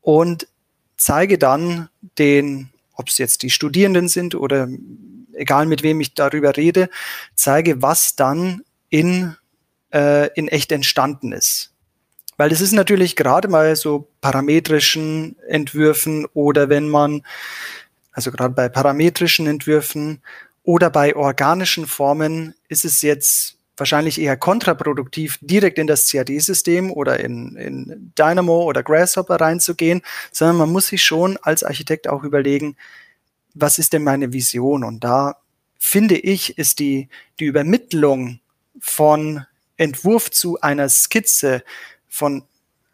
und 0.00 0.48
zeige 0.96 1.38
dann 1.38 1.88
den, 2.18 2.70
ob 2.94 3.08
es 3.08 3.18
jetzt 3.18 3.42
die 3.42 3.50
Studierenden 3.50 4.08
sind 4.08 4.34
oder 4.34 4.68
egal 5.38 5.66
mit 5.66 5.82
wem 5.82 6.00
ich 6.00 6.14
darüber 6.14 6.56
rede, 6.56 6.88
zeige, 7.34 7.82
was 7.82 8.16
dann 8.16 8.62
in, 8.90 9.36
äh, 9.92 10.28
in 10.34 10.48
echt 10.48 10.72
entstanden 10.72 11.32
ist. 11.32 11.72
Weil 12.36 12.50
das 12.50 12.60
ist 12.60 12.72
natürlich 12.72 13.16
gerade 13.16 13.48
mal 13.48 13.74
so 13.74 14.08
parametrischen 14.20 15.36
Entwürfen 15.48 16.26
oder 16.34 16.68
wenn 16.68 16.88
man, 16.88 17.22
also 18.12 18.30
gerade 18.30 18.54
bei 18.54 18.68
parametrischen 18.68 19.46
Entwürfen 19.48 20.22
oder 20.62 20.88
bei 20.88 21.16
organischen 21.16 21.86
Formen 21.86 22.54
ist 22.68 22.84
es 22.84 23.02
jetzt 23.02 23.58
wahrscheinlich 23.78 24.20
eher 24.20 24.36
kontraproduktiv, 24.36 25.38
direkt 25.40 25.78
in 25.78 25.86
das 25.86 26.10
CAD-System 26.10 26.92
oder 26.92 27.20
in, 27.20 27.56
in 27.56 28.12
Dynamo 28.18 28.64
oder 28.64 28.82
Grasshopper 28.82 29.36
reinzugehen, 29.36 30.02
sondern 30.32 30.58
man 30.58 30.70
muss 30.70 30.88
sich 30.88 31.02
schon 31.02 31.38
als 31.42 31.64
Architekt 31.64 32.08
auch 32.08 32.22
überlegen, 32.22 32.76
was 33.60 33.78
ist 33.78 33.92
denn 33.92 34.04
meine 34.04 34.32
Vision? 34.32 34.84
Und 34.84 35.04
da 35.04 35.36
finde 35.78 36.16
ich, 36.16 36.58
ist 36.58 36.78
die, 36.78 37.08
die 37.40 37.46
Übermittlung 37.46 38.40
von 38.80 39.44
Entwurf 39.76 40.30
zu 40.30 40.60
einer 40.60 40.88
Skizze, 40.88 41.62
von 42.08 42.44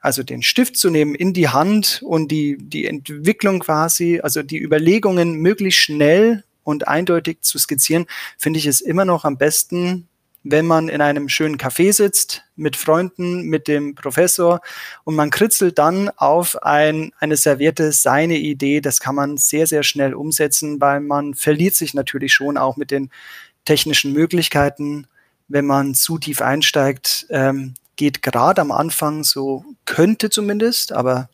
also 0.00 0.22
den 0.22 0.42
Stift 0.42 0.76
zu 0.76 0.90
nehmen 0.90 1.14
in 1.14 1.32
die 1.32 1.48
Hand 1.48 2.02
und 2.04 2.28
die, 2.30 2.58
die 2.58 2.86
Entwicklung 2.86 3.60
quasi, 3.60 4.20
also 4.22 4.42
die 4.42 4.60
Überlegungen 4.60 5.36
möglichst 5.36 5.80
schnell 5.80 6.44
und 6.62 6.88
eindeutig 6.88 7.40
zu 7.40 7.58
skizzieren, 7.58 8.06
finde 8.36 8.58
ich 8.58 8.66
es 8.66 8.82
immer 8.82 9.06
noch 9.06 9.24
am 9.24 9.38
besten, 9.38 10.08
wenn 10.44 10.66
man 10.66 10.90
in 10.90 11.00
einem 11.00 11.30
schönen 11.30 11.56
Café 11.56 11.92
sitzt 11.92 12.44
mit 12.54 12.76
Freunden, 12.76 13.48
mit 13.48 13.66
dem 13.66 13.94
Professor 13.94 14.60
und 15.04 15.16
man 15.16 15.30
kritzelt 15.30 15.78
dann 15.78 16.10
auf 16.10 16.62
ein, 16.62 17.12
eine 17.18 17.36
Serviette 17.36 17.92
seine 17.92 18.36
Idee. 18.36 18.82
Das 18.82 19.00
kann 19.00 19.14
man 19.14 19.38
sehr, 19.38 19.66
sehr 19.66 19.82
schnell 19.82 20.12
umsetzen, 20.12 20.80
weil 20.82 21.00
man 21.00 21.34
verliert 21.34 21.74
sich 21.74 21.94
natürlich 21.94 22.34
schon 22.34 22.58
auch 22.58 22.76
mit 22.76 22.90
den 22.90 23.10
technischen 23.64 24.12
Möglichkeiten. 24.12 25.06
Wenn 25.48 25.64
man 25.64 25.94
zu 25.94 26.18
tief 26.18 26.42
einsteigt, 26.42 27.26
ähm, 27.30 27.72
geht 27.96 28.22
gerade 28.22 28.60
am 28.60 28.70
Anfang 28.70 29.24
so, 29.24 29.64
könnte 29.86 30.28
zumindest, 30.28 30.92
aber 30.92 31.30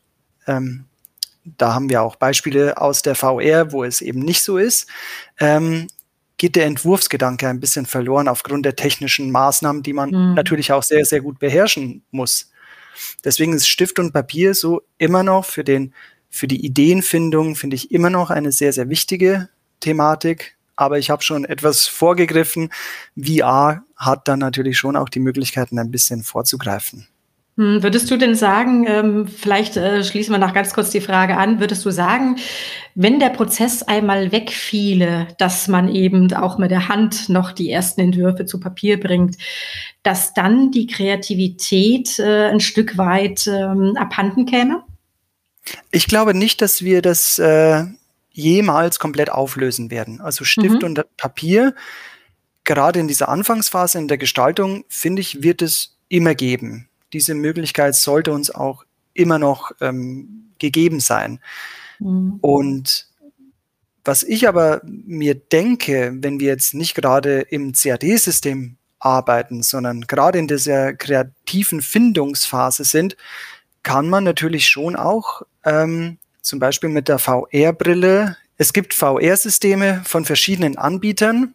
ähm, 0.47 0.85
da 1.43 1.73
haben 1.73 1.89
wir 1.89 2.01
auch 2.01 2.15
Beispiele 2.15 2.79
aus 2.79 3.01
der 3.01 3.15
VR, 3.15 3.73
wo 3.73 3.83
es 3.83 3.99
eben 3.99 4.19
nicht 4.19 4.43
so 4.43 4.57
ist. 4.57 4.87
Ähm, 5.39 5.87
geht 6.41 6.55
der 6.55 6.65
Entwurfsgedanke 6.65 7.47
ein 7.47 7.59
bisschen 7.59 7.85
verloren 7.85 8.27
aufgrund 8.27 8.65
der 8.65 8.75
technischen 8.75 9.29
Maßnahmen, 9.29 9.83
die 9.83 9.93
man 9.93 10.09
mhm. 10.09 10.33
natürlich 10.33 10.71
auch 10.71 10.81
sehr, 10.81 11.05
sehr 11.05 11.21
gut 11.21 11.37
beherrschen 11.37 12.03
muss. 12.09 12.49
Deswegen 13.23 13.53
ist 13.53 13.67
Stift 13.67 13.99
und 13.99 14.11
Papier 14.11 14.55
so 14.55 14.81
immer 14.97 15.21
noch 15.21 15.45
für 15.45 15.63
den, 15.63 15.93
für 16.31 16.47
die 16.47 16.65
Ideenfindung, 16.65 17.55
finde 17.55 17.75
ich 17.75 17.91
immer 17.91 18.09
noch 18.09 18.31
eine 18.31 18.51
sehr, 18.51 18.73
sehr 18.73 18.89
wichtige 18.89 19.49
Thematik. 19.81 20.57
Aber 20.75 20.97
ich 20.97 21.11
habe 21.11 21.21
schon 21.21 21.45
etwas 21.45 21.85
vorgegriffen. 21.85 22.71
VR 23.15 23.83
hat 23.95 24.27
dann 24.27 24.39
natürlich 24.39 24.79
schon 24.79 24.95
auch 24.95 25.09
die 25.09 25.19
Möglichkeiten, 25.19 25.77
ein 25.77 25.91
bisschen 25.91 26.23
vorzugreifen. 26.23 27.05
Hm, 27.57 27.83
würdest 27.83 28.09
du 28.09 28.17
denn 28.17 28.33
sagen, 28.33 28.85
ähm, 28.87 29.27
vielleicht 29.27 29.75
äh, 29.75 30.03
schließen 30.05 30.33
wir 30.33 30.39
noch 30.39 30.53
ganz 30.53 30.73
kurz 30.73 30.89
die 30.89 31.01
Frage 31.01 31.35
an, 31.35 31.59
würdest 31.59 31.85
du 31.85 31.91
sagen, 31.91 32.37
wenn 32.95 33.19
der 33.19 33.29
Prozess 33.29 33.83
einmal 33.83 34.31
wegfiele, 34.31 35.27
dass 35.37 35.67
man 35.67 35.93
eben 35.93 36.33
auch 36.33 36.57
mit 36.57 36.71
der 36.71 36.87
Hand 36.87 37.27
noch 37.27 37.51
die 37.51 37.69
ersten 37.69 38.01
Entwürfe 38.01 38.45
zu 38.45 38.59
Papier 38.59 38.99
bringt, 38.99 39.37
dass 40.01 40.33
dann 40.33 40.71
die 40.71 40.87
Kreativität 40.87 42.19
äh, 42.19 42.47
ein 42.47 42.61
Stück 42.61 42.97
weit 42.97 43.47
ähm, 43.47 43.97
abhanden 43.97 44.45
käme? 44.45 44.83
Ich 45.91 46.07
glaube 46.07 46.33
nicht, 46.33 46.61
dass 46.61 46.83
wir 46.83 47.01
das 47.01 47.37
äh, 47.37 47.83
jemals 48.31 48.97
komplett 48.97 49.29
auflösen 49.29 49.91
werden. 49.91 50.21
Also 50.21 50.45
Stift 50.45 50.81
mhm. 50.81 50.87
und 50.87 51.17
Papier, 51.17 51.75
gerade 52.63 53.01
in 53.01 53.09
dieser 53.09 53.27
Anfangsphase 53.27 53.99
in 53.99 54.07
der 54.07 54.17
Gestaltung, 54.17 54.85
finde 54.87 55.21
ich, 55.21 55.43
wird 55.43 55.61
es 55.61 55.97
immer 56.07 56.33
geben 56.33 56.87
diese 57.13 57.33
Möglichkeit 57.33 57.95
sollte 57.95 58.31
uns 58.31 58.49
auch 58.49 58.83
immer 59.13 59.39
noch 59.39 59.71
ähm, 59.81 60.51
gegeben 60.59 60.99
sein. 60.99 61.39
Mhm. 61.99 62.37
Und 62.41 63.07
was 64.03 64.23
ich 64.23 64.47
aber 64.47 64.81
mir 64.83 65.35
denke, 65.35 66.13
wenn 66.21 66.39
wir 66.39 66.47
jetzt 66.47 66.73
nicht 66.73 66.95
gerade 66.95 67.41
im 67.41 67.73
CAD-System 67.73 68.77
arbeiten, 68.99 69.63
sondern 69.63 70.01
gerade 70.01 70.39
in 70.39 70.47
dieser 70.47 70.93
kreativen 70.93 71.81
Findungsphase 71.81 72.83
sind, 72.83 73.15
kann 73.83 74.09
man 74.09 74.23
natürlich 74.23 74.67
schon 74.67 74.95
auch 74.95 75.41
ähm, 75.65 76.17
zum 76.41 76.59
Beispiel 76.59 76.89
mit 76.89 77.07
der 77.07 77.19
VR-Brille, 77.19 78.37
es 78.57 78.73
gibt 78.73 78.93
VR-Systeme 78.93 80.01
von 80.05 80.25
verschiedenen 80.25 80.77
Anbietern, 80.77 81.53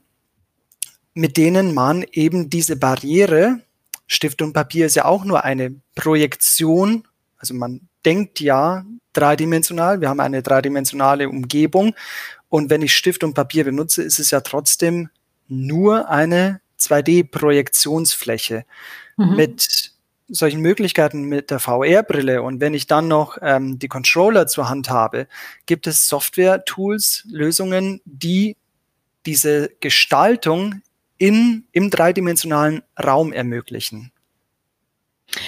mit 1.14 1.36
denen 1.36 1.72
man 1.72 2.04
eben 2.12 2.50
diese 2.50 2.76
Barriere 2.76 3.60
Stift 4.06 4.42
und 4.42 4.52
Papier 4.52 4.86
ist 4.86 4.96
ja 4.96 5.04
auch 5.04 5.24
nur 5.24 5.44
eine 5.44 5.74
Projektion. 5.94 7.06
Also 7.38 7.54
man 7.54 7.88
denkt 8.04 8.40
ja 8.40 8.84
dreidimensional. 9.12 10.00
Wir 10.00 10.08
haben 10.08 10.20
eine 10.20 10.42
dreidimensionale 10.42 11.28
Umgebung. 11.28 11.94
Und 12.48 12.70
wenn 12.70 12.82
ich 12.82 12.96
Stift 12.96 13.24
und 13.24 13.34
Papier 13.34 13.64
benutze, 13.64 14.02
ist 14.02 14.18
es 14.18 14.30
ja 14.30 14.40
trotzdem 14.40 15.08
nur 15.48 16.08
eine 16.08 16.60
2D-Projektionsfläche 16.78 18.64
mhm. 19.16 19.36
mit 19.36 19.92
solchen 20.28 20.60
Möglichkeiten 20.60 21.22
mit 21.22 21.50
der 21.50 21.60
VR-Brille 21.60 22.42
und 22.42 22.60
wenn 22.60 22.74
ich 22.74 22.86
dann 22.86 23.06
noch 23.08 23.38
ähm, 23.42 23.78
die 23.78 23.88
Controller 23.88 24.46
zur 24.48 24.68
Hand 24.68 24.90
habe, 24.90 25.28
gibt 25.66 25.86
es 25.86 26.08
Software-Tools, 26.08 27.26
Lösungen, 27.30 28.00
die 28.04 28.56
diese 29.24 29.70
Gestaltung 29.80 30.82
in, 31.18 31.66
im 31.72 31.90
dreidimensionalen 31.90 32.82
Raum 33.02 33.32
ermöglichen. 33.32 34.12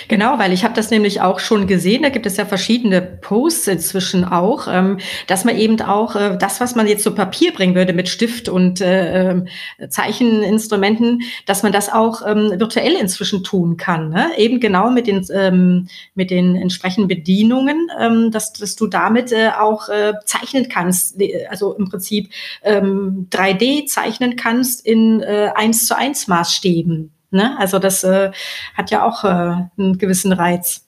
Genau, 0.09 0.39
weil 0.39 0.53
ich 0.53 0.65
habe 0.65 0.75
das 0.75 0.91
nämlich 0.91 1.21
auch 1.21 1.39
schon 1.39 1.67
gesehen, 1.67 2.03
da 2.03 2.09
gibt 2.09 2.27
es 2.27 2.37
ja 2.37 2.45
verschiedene 2.45 3.01
Posts 3.01 3.69
inzwischen 3.69 4.25
auch, 4.25 4.67
ähm, 4.69 4.99
dass 5.27 5.45
man 5.45 5.57
eben 5.57 5.81
auch 5.81 6.17
äh, 6.17 6.37
das, 6.39 6.61
was 6.61 6.75
man 6.75 6.87
jetzt 6.87 7.05
zu 7.05 7.15
Papier 7.15 7.53
bringen 7.53 7.75
würde 7.75 7.93
mit 7.93 8.09
Stift 8.09 8.49
und 8.49 8.81
äh, 8.81 9.31
ähm, 9.31 9.49
Zeicheninstrumenten, 9.89 11.23
dass 11.47 11.63
man 11.63 11.73
das 11.73 11.93
auch 11.93 12.27
ähm, 12.27 12.53
virtuell 12.59 12.95
inzwischen 12.95 13.45
tun 13.45 13.77
kann. 13.77 14.11
Ne? 14.11 14.31
Eben 14.37 14.61
genau 14.61 14.91
mit 14.91 15.07
den, 15.07 15.89
mit 16.15 16.31
den 16.31 16.57
entsprechenden 16.57 17.09
Bedienungen, 17.09 17.89
dass, 18.31 18.53
dass 18.53 18.77
du 18.77 18.87
damit 18.87 19.33
äh, 19.33 19.51
auch 19.59 19.89
zeichnen 20.25 20.69
kannst, 20.69 21.17
also 21.49 21.75
im 21.75 21.89
Prinzip 21.89 22.31
ähm, 22.63 23.29
3D 23.31 23.87
zeichnen 23.87 24.37
kannst 24.37 24.85
in 24.85 25.21
äh, 25.21 25.51
1 25.55 25.87
zu 25.87 25.97
1 25.97 26.29
Maßstäben. 26.29 27.13
Ne? 27.31 27.57
Also 27.59 27.79
das 27.79 28.05
äh, 28.05 28.33
hat 28.75 28.91
ja 28.91 29.05
auch 29.05 29.25
äh, 29.25 29.29
einen 29.29 29.99
gewissen 29.99 30.33
Reiz. 30.33 30.85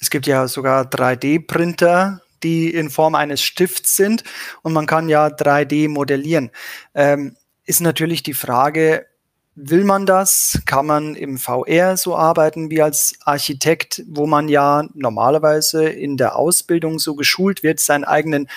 Es 0.00 0.10
gibt 0.10 0.26
ja 0.26 0.46
sogar 0.48 0.84
3D-Printer, 0.84 2.20
die 2.42 2.72
in 2.72 2.90
Form 2.90 3.14
eines 3.14 3.42
Stifts 3.42 3.96
sind 3.96 4.22
und 4.62 4.72
man 4.72 4.86
kann 4.86 5.08
ja 5.08 5.26
3D 5.26 5.88
modellieren. 5.88 6.50
Ähm, 6.94 7.36
ist 7.64 7.80
natürlich 7.80 8.22
die 8.22 8.34
Frage, 8.34 9.06
will 9.54 9.84
man 9.84 10.06
das? 10.06 10.62
Kann 10.66 10.86
man 10.86 11.14
im 11.16 11.36
VR 11.36 11.96
so 11.96 12.16
arbeiten 12.16 12.70
wie 12.70 12.80
als 12.80 13.14
Architekt, 13.24 14.04
wo 14.08 14.26
man 14.26 14.48
ja 14.48 14.84
normalerweise 14.94 15.88
in 15.88 16.16
der 16.16 16.36
Ausbildung 16.36 16.98
so 16.98 17.14
geschult 17.14 17.62
wird, 17.62 17.80
seinen 17.80 18.04
eigenen 18.04 18.48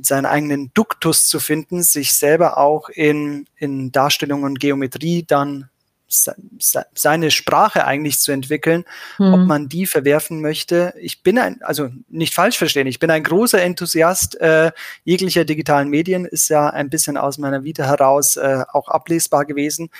seinen 0.00 0.24
eigenen 0.24 0.72
Duktus 0.72 1.26
zu 1.26 1.38
finden, 1.38 1.82
sich 1.82 2.14
selber 2.14 2.56
auch 2.56 2.88
in, 2.88 3.46
in 3.56 3.92
Darstellung 3.92 4.42
und 4.42 4.58
Geometrie 4.58 5.22
dann 5.22 5.68
seine 6.12 7.30
Sprache 7.30 7.86
eigentlich 7.86 8.18
zu 8.18 8.32
entwickeln, 8.32 8.84
hm. 9.16 9.34
ob 9.34 9.40
man 9.40 9.68
die 9.68 9.86
verwerfen 9.86 10.40
möchte. 10.40 10.94
Ich 10.98 11.22
bin 11.22 11.38
ein, 11.38 11.62
also 11.62 11.90
nicht 12.08 12.34
falsch 12.34 12.58
verstehen, 12.58 12.86
ich 12.86 12.98
bin 12.98 13.10
ein 13.10 13.22
großer 13.22 13.60
Enthusiast 13.62 14.40
äh, 14.40 14.72
jeglicher 15.04 15.44
digitalen 15.44 15.88
Medien, 15.88 16.24
ist 16.24 16.48
ja 16.48 16.68
ein 16.68 16.90
bisschen 16.90 17.16
aus 17.16 17.38
meiner 17.38 17.64
Vita 17.64 17.84
heraus 17.84 18.36
äh, 18.36 18.64
auch 18.72 18.88
ablesbar 18.88 19.44
gewesen. 19.44 19.90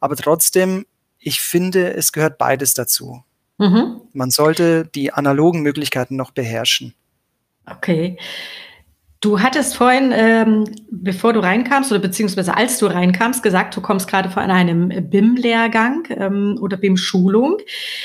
Aber 0.00 0.16
trotzdem, 0.16 0.86
ich 1.18 1.40
finde, 1.40 1.94
es 1.94 2.12
gehört 2.12 2.38
beides 2.38 2.74
dazu. 2.74 3.22
Mhm. 3.58 4.00
Man 4.12 4.30
sollte 4.30 4.86
die 4.86 5.12
analogen 5.12 5.60
Möglichkeiten 5.60 6.16
noch 6.16 6.30
beherrschen. 6.30 6.94
Okay. 7.66 8.16
Du 9.22 9.38
hattest 9.38 9.76
vorhin, 9.76 10.12
ähm, 10.14 10.64
bevor 10.90 11.34
du 11.34 11.40
reinkamst 11.40 11.92
oder 11.92 12.00
beziehungsweise 12.00 12.56
als 12.56 12.78
du 12.78 12.86
reinkamst, 12.86 13.42
gesagt, 13.42 13.76
du 13.76 13.82
kommst 13.82 14.08
gerade 14.08 14.30
von 14.30 14.44
einem 14.44 14.88
BIM-Lehrgang 15.10 16.04
ähm, 16.08 16.58
oder 16.58 16.78
BIM-Schulung. 16.78 17.58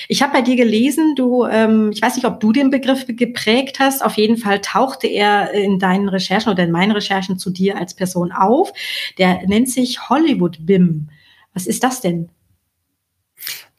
Ich 0.10 0.22
habe 0.22 0.34
bei 0.34 0.42
dir 0.42 0.58
gelesen, 0.58 1.16
du, 1.16 1.46
ähm, 1.46 1.92
ich 1.94 2.02
weiß 2.02 2.18
nicht, 2.18 2.26
ob 2.26 2.42
du 2.42 2.52
den 2.52 2.70
Begriff 2.70 3.06
geprägt 3.08 3.80
hast. 3.80 4.04
Auf 4.04 4.16
jeden 4.16 4.36
Fall 4.36 4.60
tauchte 4.60 5.08
er 5.08 5.52
in 5.54 5.80
deinen 5.80 6.10
Recherchen 6.10 6.52
oder 6.52 6.64
in 6.64 6.72
meinen 6.72 6.92
Recherchen 6.92 7.40
zu 7.40 7.50
dir 7.50 7.78
als 7.78 7.94
Person 7.94 8.34
auf. 8.34 8.74
Der 9.18 9.48
nennt 9.48 9.70
sich 9.70 10.10
Hollywood 10.10 10.66
BIM. 10.66 11.08
Was 11.54 11.66
ist 11.66 11.86
das 11.86 12.02
denn? 12.02 12.28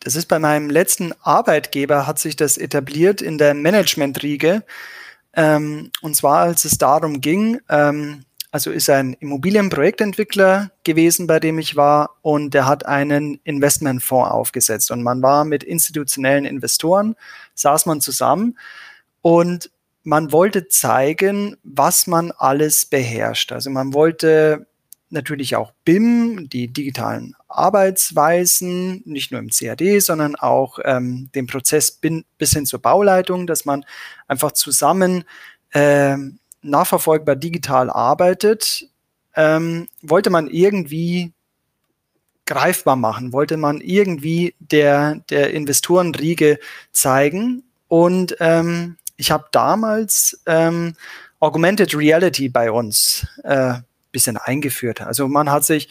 Das 0.00 0.16
ist 0.16 0.26
bei 0.26 0.38
meinem 0.38 0.70
letzten 0.70 1.12
Arbeitgeber 1.20 2.06
hat 2.06 2.18
sich 2.18 2.34
das 2.34 2.56
etabliert 2.56 3.20
in 3.20 3.36
der 3.36 3.52
Management-Riege 3.52 4.62
Ähm, 5.36 5.90
und 6.00 6.16
zwar, 6.16 6.38
als 6.38 6.64
es 6.64 6.78
darum 6.78 7.20
ging, 7.20 7.60
ähm, 7.68 8.24
also 8.50 8.70
ist 8.70 8.88
ein 8.88 9.12
Immobilienprojektentwickler 9.12 10.70
gewesen, 10.82 11.26
bei 11.26 11.40
dem 11.40 11.58
ich 11.58 11.76
war, 11.76 12.16
und 12.22 12.54
der 12.54 12.66
hat 12.66 12.86
einen 12.86 13.38
Investmentfonds 13.44 14.30
aufgesetzt. 14.30 14.90
Und 14.90 15.02
man 15.02 15.20
war 15.20 15.44
mit 15.44 15.62
institutionellen 15.62 16.46
Investoren, 16.46 17.16
saß 17.54 17.84
man 17.84 18.00
zusammen 18.00 18.58
und 19.20 19.70
man 20.04 20.32
wollte 20.32 20.68
zeigen, 20.68 21.56
was 21.64 22.06
man 22.06 22.32
alles 22.32 22.86
beherrscht. 22.86 23.52
Also 23.52 23.68
man 23.68 23.92
wollte 23.92 24.66
natürlich 25.10 25.56
auch 25.56 25.72
BIM, 25.84 26.48
die 26.48 26.68
digitalen 26.68 27.34
Arbeitsweisen, 27.56 29.02
nicht 29.04 29.32
nur 29.32 29.40
im 29.40 29.50
CAD, 29.50 30.00
sondern 30.00 30.36
auch 30.36 30.78
ähm, 30.84 31.30
den 31.34 31.46
Prozess 31.46 32.00
bis 32.38 32.52
hin 32.52 32.66
zur 32.66 32.80
Bauleitung, 32.80 33.46
dass 33.46 33.64
man 33.64 33.84
einfach 34.28 34.52
zusammen 34.52 35.24
ähm, 35.74 36.38
nachverfolgbar 36.62 37.36
digital 37.36 37.90
arbeitet, 37.90 38.88
ähm, 39.34 39.88
wollte 40.02 40.30
man 40.30 40.48
irgendwie 40.48 41.32
greifbar 42.46 42.96
machen, 42.96 43.32
wollte 43.32 43.56
man 43.56 43.80
irgendwie 43.80 44.54
der, 44.58 45.16
der 45.30 45.52
Investorenriege 45.52 46.58
zeigen. 46.92 47.64
Und 47.88 48.36
ähm, 48.40 48.96
ich 49.16 49.30
habe 49.30 49.46
damals 49.52 50.40
ähm, 50.46 50.94
Augmented 51.40 51.94
Reality 51.94 52.48
bei 52.48 52.70
uns 52.70 53.26
äh, 53.42 53.74
bisschen 54.16 54.38
eingeführt. 54.38 55.02
Also 55.02 55.28
man 55.28 55.50
hat 55.50 55.64
sich, 55.64 55.90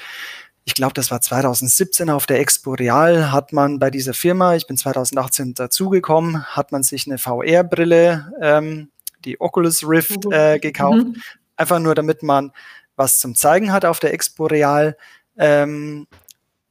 ich 0.65 0.74
glaube, 0.74 0.93
das 0.93 1.12
war 1.12 1.22
2017 1.22 2.10
auf 2.10 2.25
der 2.25 2.39
Expo 2.39 2.74
Real, 2.74 3.31
hat 3.31 3.53
man 3.53 3.77
bei 3.77 3.91
dieser 3.91 4.15
Firma, 4.15 4.55
ich 4.55 4.65
bin 4.65 4.77
2018 4.77 5.53
dazugekommen, 5.53 6.43
hat 6.43 6.72
man 6.72 6.81
sich 6.81 7.05
eine 7.05 7.19
VR-Brille 7.19 8.34
ähm, 8.41 8.89
die 9.25 9.39
Oculus 9.39 9.88
Rift 9.88 10.25
mhm. 10.25 10.31
äh, 10.31 10.60
gekauft. 10.60 11.05
Mhm. 11.05 11.22
Einfach 11.55 11.79
nur, 11.79 11.93
damit 11.93 12.24
man 12.24 12.51
was 12.95 13.19
zum 13.19 13.36
Zeigen 13.36 13.72
hat 13.72 13.86
auf 13.86 14.00
der 14.00 14.13
Expo 14.13 14.45
Real. 14.45 14.98
Ähm, 15.38 16.07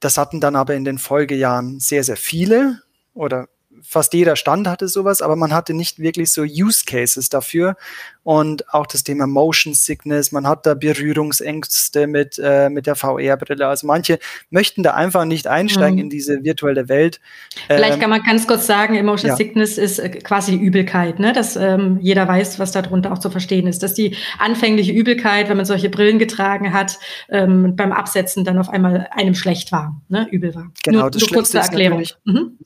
das 0.01 0.17
hatten 0.17 0.41
dann 0.41 0.55
aber 0.55 0.75
in 0.75 0.83
den 0.83 0.97
Folgejahren 0.97 1.79
sehr, 1.79 2.03
sehr 2.03 2.17
viele 2.17 2.81
oder 3.13 3.47
fast 3.87 4.13
jeder 4.13 4.35
Stand 4.35 4.67
hatte 4.67 4.87
sowas, 4.87 5.21
aber 5.21 5.35
man 5.35 5.53
hatte 5.53 5.73
nicht 5.73 5.99
wirklich 5.99 6.31
so 6.31 6.41
Use 6.41 6.83
Cases 6.85 7.29
dafür. 7.29 7.75
Und 8.23 8.73
auch 8.73 8.87
das 8.87 9.03
Thema 9.03 9.27
Motion 9.27 9.75
Sickness, 9.75 10.31
man 10.31 10.47
hat 10.47 10.65
da 10.65 10.73
Berührungsängste 10.73 12.07
mit, 12.07 12.39
äh, 12.43 12.69
mit 12.69 12.87
der 12.87 12.95
VR-Brille. 12.95 13.67
Also 13.67 13.85
manche 13.85 14.17
möchten 14.49 14.81
da 14.81 14.95
einfach 14.95 15.25
nicht 15.25 15.45
einsteigen 15.45 15.97
mhm. 15.97 16.01
in 16.01 16.09
diese 16.09 16.43
virtuelle 16.43 16.89
Welt. 16.89 17.19
Vielleicht 17.67 17.93
ähm, 17.93 17.99
kann 17.99 18.09
man 18.09 18.23
ganz 18.23 18.47
kurz 18.47 18.65
sagen, 18.65 18.95
Emotion 18.95 19.29
ja. 19.29 19.35
Sickness 19.35 19.77
ist 19.77 19.99
äh, 19.99 20.09
quasi 20.09 20.57
die 20.57 20.63
Übelkeit, 20.63 21.19
ne? 21.19 21.33
dass 21.33 21.55
ähm, 21.55 21.99
jeder 22.01 22.27
weiß, 22.27 22.57
was 22.57 22.71
darunter 22.71 23.13
auch 23.13 23.19
zu 23.19 23.29
verstehen 23.29 23.67
ist. 23.67 23.83
Dass 23.83 23.93
die 23.93 24.15
anfängliche 24.39 24.91
Übelkeit, 24.91 25.47
wenn 25.47 25.57
man 25.57 25.67
solche 25.67 25.89
Brillen 25.89 26.17
getragen 26.17 26.73
hat, 26.73 26.97
ähm, 27.29 27.75
beim 27.75 27.91
Absetzen 27.91 28.43
dann 28.43 28.57
auf 28.57 28.69
einmal 28.69 29.07
einem 29.11 29.35
schlecht 29.35 29.71
war, 29.71 30.01
ne? 30.09 30.27
übel 30.31 30.55
war. 30.55 30.71
Genau, 30.83 31.01
nur, 31.01 31.11
das 31.11 31.21
nur 31.21 31.29
kurze 31.29 31.59
Erklärung. 31.59 32.05
Mhm. 32.23 32.57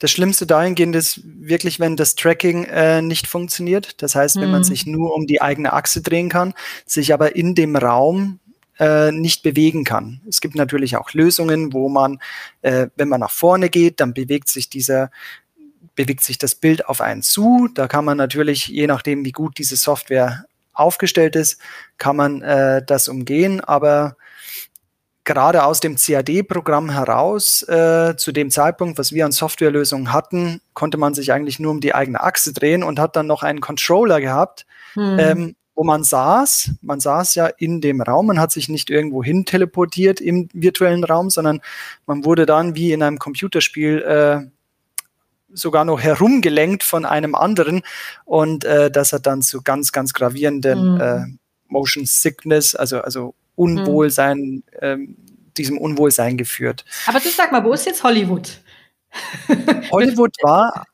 Das 0.00 0.10
Schlimmste 0.10 0.46
dahingehend 0.46 0.96
ist 0.96 1.20
wirklich, 1.24 1.78
wenn 1.78 1.94
das 1.94 2.14
Tracking 2.14 2.64
äh, 2.64 3.02
nicht 3.02 3.26
funktioniert. 3.26 4.02
Das 4.02 4.14
heißt, 4.14 4.36
wenn 4.36 4.46
mhm. 4.46 4.52
man 4.52 4.64
sich 4.64 4.86
nur 4.86 5.14
um 5.14 5.26
die 5.26 5.42
eigene 5.42 5.72
Achse 5.74 6.00
drehen 6.00 6.30
kann, 6.30 6.54
sich 6.86 7.12
aber 7.14 7.36
in 7.36 7.54
dem 7.54 7.76
Raum 7.76 8.40
äh, 8.78 9.12
nicht 9.12 9.42
bewegen 9.42 9.84
kann. 9.84 10.22
Es 10.26 10.40
gibt 10.40 10.54
natürlich 10.54 10.96
auch 10.96 11.12
Lösungen, 11.12 11.74
wo 11.74 11.90
man, 11.90 12.18
äh, 12.62 12.88
wenn 12.96 13.10
man 13.10 13.20
nach 13.20 13.30
vorne 13.30 13.68
geht, 13.68 14.00
dann 14.00 14.14
bewegt 14.14 14.48
sich 14.48 14.70
dieser 14.70 15.10
bewegt 15.96 16.22
sich 16.22 16.38
das 16.38 16.54
Bild 16.54 16.86
auf 16.86 17.02
einen 17.02 17.20
zu. 17.20 17.68
Da 17.74 17.86
kann 17.86 18.06
man 18.06 18.16
natürlich, 18.16 18.68
je 18.68 18.86
nachdem, 18.86 19.24
wie 19.26 19.32
gut 19.32 19.58
diese 19.58 19.76
Software 19.76 20.46
aufgestellt 20.72 21.36
ist, 21.36 21.60
kann 21.98 22.16
man 22.16 22.40
äh, 22.40 22.82
das 22.82 23.08
umgehen. 23.08 23.60
Aber 23.60 24.16
gerade 25.30 25.62
aus 25.62 25.78
dem 25.78 25.94
CAD-Programm 25.94 26.90
heraus, 26.90 27.62
äh, 27.62 28.16
zu 28.16 28.32
dem 28.32 28.50
Zeitpunkt, 28.50 28.98
was 28.98 29.12
wir 29.12 29.24
an 29.24 29.30
Softwarelösungen 29.30 30.12
hatten, 30.12 30.60
konnte 30.74 30.98
man 30.98 31.14
sich 31.14 31.32
eigentlich 31.32 31.60
nur 31.60 31.70
um 31.70 31.80
die 31.80 31.94
eigene 31.94 32.20
Achse 32.20 32.52
drehen 32.52 32.82
und 32.82 32.98
hat 32.98 33.14
dann 33.14 33.28
noch 33.28 33.44
einen 33.44 33.60
Controller 33.60 34.20
gehabt, 34.20 34.66
hm. 34.94 35.18
ähm, 35.20 35.56
wo 35.76 35.84
man 35.84 36.02
saß. 36.02 36.72
Man 36.82 36.98
saß 36.98 37.36
ja 37.36 37.46
in 37.46 37.80
dem 37.80 38.00
Raum, 38.00 38.26
man 38.26 38.40
hat 38.40 38.50
sich 38.50 38.68
nicht 38.68 38.90
irgendwo 38.90 39.22
hin 39.22 39.44
teleportiert 39.44 40.20
im 40.20 40.48
virtuellen 40.52 41.04
Raum, 41.04 41.30
sondern 41.30 41.60
man 42.06 42.24
wurde 42.24 42.44
dann 42.44 42.74
wie 42.74 42.90
in 42.90 43.00
einem 43.00 43.20
Computerspiel 43.20 44.02
äh, 44.02 44.40
sogar 45.52 45.84
noch 45.84 46.00
herumgelenkt 46.00 46.82
von 46.82 47.04
einem 47.04 47.36
anderen 47.36 47.82
und 48.24 48.64
äh, 48.64 48.90
das 48.90 49.12
hat 49.12 49.26
dann 49.26 49.42
zu 49.42 49.62
ganz, 49.62 49.92
ganz 49.92 50.12
gravierenden 50.12 50.94
mhm. 50.94 51.00
äh, 51.00 51.24
Motion 51.68 52.04
Sickness, 52.04 52.74
also, 52.74 53.00
also 53.00 53.34
Unwohlsein, 53.54 54.38
mhm. 54.38 54.62
ähm, 54.80 55.16
diesem 55.56 55.78
Unwohlsein 55.78 56.36
geführt. 56.36 56.84
Aber 57.06 57.20
du 57.20 57.28
sag 57.28 57.52
mal, 57.52 57.64
wo 57.64 57.72
ist 57.72 57.86
jetzt 57.86 58.02
Hollywood? 58.02 58.60
Hollywood 59.90 60.34
war, 60.42 60.84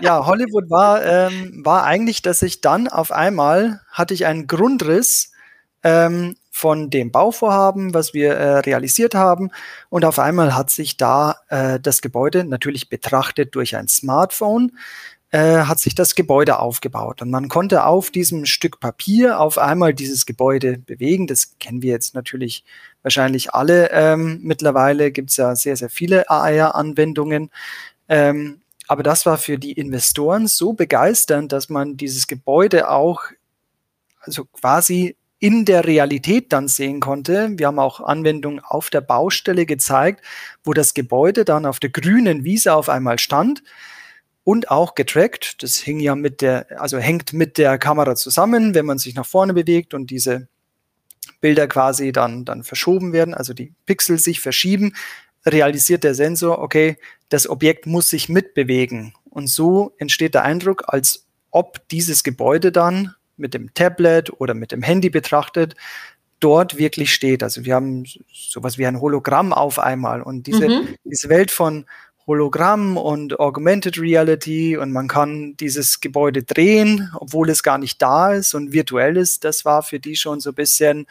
ja, 0.00 0.26
Hollywood 0.26 0.68
war, 0.70 1.04
ähm, 1.04 1.62
war 1.64 1.84
eigentlich, 1.84 2.20
dass 2.20 2.42
ich 2.42 2.60
dann 2.60 2.88
auf 2.88 3.12
einmal 3.12 3.80
hatte 3.92 4.12
ich 4.12 4.26
einen 4.26 4.48
Grundriss 4.48 5.30
ähm, 5.82 6.36
von 6.50 6.90
dem 6.90 7.12
Bauvorhaben, 7.12 7.94
was 7.94 8.12
wir 8.12 8.32
äh, 8.34 8.58
realisiert 8.58 9.14
haben. 9.14 9.50
Und 9.88 10.04
auf 10.04 10.18
einmal 10.18 10.54
hat 10.56 10.70
sich 10.70 10.96
da 10.96 11.36
äh, 11.48 11.78
das 11.80 12.02
Gebäude 12.02 12.44
natürlich 12.44 12.88
betrachtet 12.88 13.54
durch 13.54 13.76
ein 13.76 13.88
Smartphone 13.88 14.72
äh, 15.30 15.62
hat 15.62 15.78
sich 15.78 15.94
das 15.94 16.14
Gebäude 16.14 16.58
aufgebaut. 16.58 17.22
Und 17.22 17.30
man 17.30 17.48
konnte 17.48 17.84
auf 17.84 18.10
diesem 18.10 18.46
Stück 18.46 18.80
Papier 18.80 19.38
auf 19.38 19.58
einmal 19.58 19.94
dieses 19.94 20.26
Gebäude 20.26 20.78
bewegen. 20.78 21.26
Das 21.26 21.56
kennen 21.58 21.82
wir 21.82 21.92
jetzt 21.92 22.14
natürlich 22.14 22.64
wahrscheinlich 23.02 23.54
alle. 23.54 23.90
Ähm, 23.92 24.40
mittlerweile 24.42 25.12
gibt 25.12 25.30
es 25.30 25.36
ja 25.36 25.54
sehr, 25.54 25.76
sehr 25.76 25.90
viele 25.90 26.28
AR-Anwendungen. 26.28 27.50
Ähm, 28.08 28.60
aber 28.88 29.04
das 29.04 29.24
war 29.24 29.38
für 29.38 29.56
die 29.56 29.72
Investoren 29.72 30.48
so 30.48 30.72
begeisternd, 30.72 31.52
dass 31.52 31.68
man 31.68 31.96
dieses 31.96 32.26
Gebäude 32.26 32.90
auch 32.90 33.22
also 34.20 34.44
quasi 34.46 35.16
in 35.38 35.64
der 35.64 35.86
Realität 35.86 36.52
dann 36.52 36.66
sehen 36.66 37.00
konnte. 37.00 37.52
Wir 37.56 37.68
haben 37.68 37.78
auch 37.78 38.00
Anwendungen 38.00 38.60
auf 38.60 38.90
der 38.90 39.00
Baustelle 39.00 39.64
gezeigt, 39.64 40.24
wo 40.64 40.74
das 40.74 40.92
Gebäude 40.92 41.44
dann 41.44 41.66
auf 41.66 41.78
der 41.78 41.90
grünen 41.90 42.44
Wiese 42.44 42.74
auf 42.74 42.88
einmal 42.88 43.18
stand 43.18 43.62
und 44.44 44.70
auch 44.70 44.94
getrackt. 44.94 45.62
Das 45.62 45.76
hing 45.76 46.00
ja 46.00 46.14
mit 46.14 46.40
der, 46.40 46.80
also 46.80 46.98
hängt 46.98 47.32
mit 47.32 47.58
der 47.58 47.78
Kamera 47.78 48.16
zusammen, 48.16 48.74
wenn 48.74 48.86
man 48.86 48.98
sich 48.98 49.14
nach 49.14 49.26
vorne 49.26 49.54
bewegt 49.54 49.94
und 49.94 50.10
diese 50.10 50.48
Bilder 51.40 51.68
quasi 51.68 52.12
dann, 52.12 52.44
dann 52.44 52.64
verschoben 52.64 53.12
werden, 53.12 53.34
also 53.34 53.54
die 53.54 53.72
Pixel 53.86 54.18
sich 54.18 54.40
verschieben, 54.40 54.94
realisiert 55.46 56.04
der 56.04 56.14
Sensor, 56.14 56.58
okay, 56.58 56.98
das 57.28 57.48
Objekt 57.48 57.86
muss 57.86 58.08
sich 58.08 58.28
mitbewegen. 58.28 59.14
Und 59.24 59.46
so 59.46 59.94
entsteht 59.98 60.34
der 60.34 60.44
Eindruck, 60.44 60.84
als 60.86 61.26
ob 61.50 61.88
dieses 61.88 62.22
Gebäude 62.22 62.72
dann 62.72 63.14
mit 63.36 63.54
dem 63.54 63.72
Tablet 63.72 64.30
oder 64.40 64.54
mit 64.54 64.72
dem 64.72 64.82
Handy 64.82 65.08
betrachtet, 65.08 65.76
dort 66.40 66.78
wirklich 66.78 67.12
steht. 67.14 67.42
Also 67.42 67.64
wir 67.64 67.74
haben 67.74 68.04
sowas 68.32 68.78
wie 68.78 68.86
ein 68.86 69.00
Hologramm 69.00 69.52
auf 69.52 69.78
einmal 69.78 70.22
und 70.22 70.46
diese, 70.46 70.68
mhm. 70.68 70.94
diese 71.04 71.28
Welt 71.28 71.50
von, 71.50 71.86
Hologramm 72.26 72.96
und 72.96 73.40
Augmented 73.40 73.98
Reality 73.98 74.76
und 74.76 74.92
man 74.92 75.08
kann 75.08 75.56
dieses 75.58 76.00
Gebäude 76.00 76.42
drehen, 76.42 77.10
obwohl 77.18 77.50
es 77.50 77.62
gar 77.62 77.78
nicht 77.78 78.00
da 78.00 78.32
ist 78.32 78.54
und 78.54 78.72
virtuell 78.72 79.16
ist. 79.16 79.44
Das 79.44 79.64
war 79.64 79.82
für 79.82 79.98
die 79.98 80.16
schon 80.16 80.40
so 80.40 80.50
ein 80.50 80.54
bisschen 80.54 81.06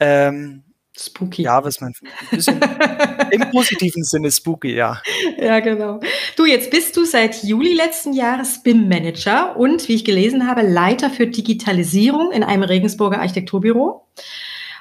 ähm, 0.00 0.62
Spooky. 0.98 1.42
Ja, 1.42 1.62
was 1.62 1.80
man 1.80 1.92
im 3.30 3.50
positiven 3.50 4.02
Sinne 4.02 4.30
spooky, 4.30 4.74
ja. 4.74 5.02
Ja, 5.38 5.60
genau. 5.60 6.00
Du, 6.36 6.46
jetzt 6.46 6.70
bist 6.70 6.96
du 6.96 7.04
seit 7.04 7.42
Juli 7.44 7.74
letzten 7.74 8.14
Jahres 8.14 8.62
BIM-Manager 8.62 9.56
und, 9.56 9.88
wie 9.88 9.94
ich 9.94 10.04
gelesen 10.04 10.48
habe, 10.48 10.62
Leiter 10.62 11.10
für 11.10 11.26
Digitalisierung 11.26 12.32
in 12.32 12.42
einem 12.42 12.62
Regensburger 12.62 13.18
Architekturbüro. 13.18 14.06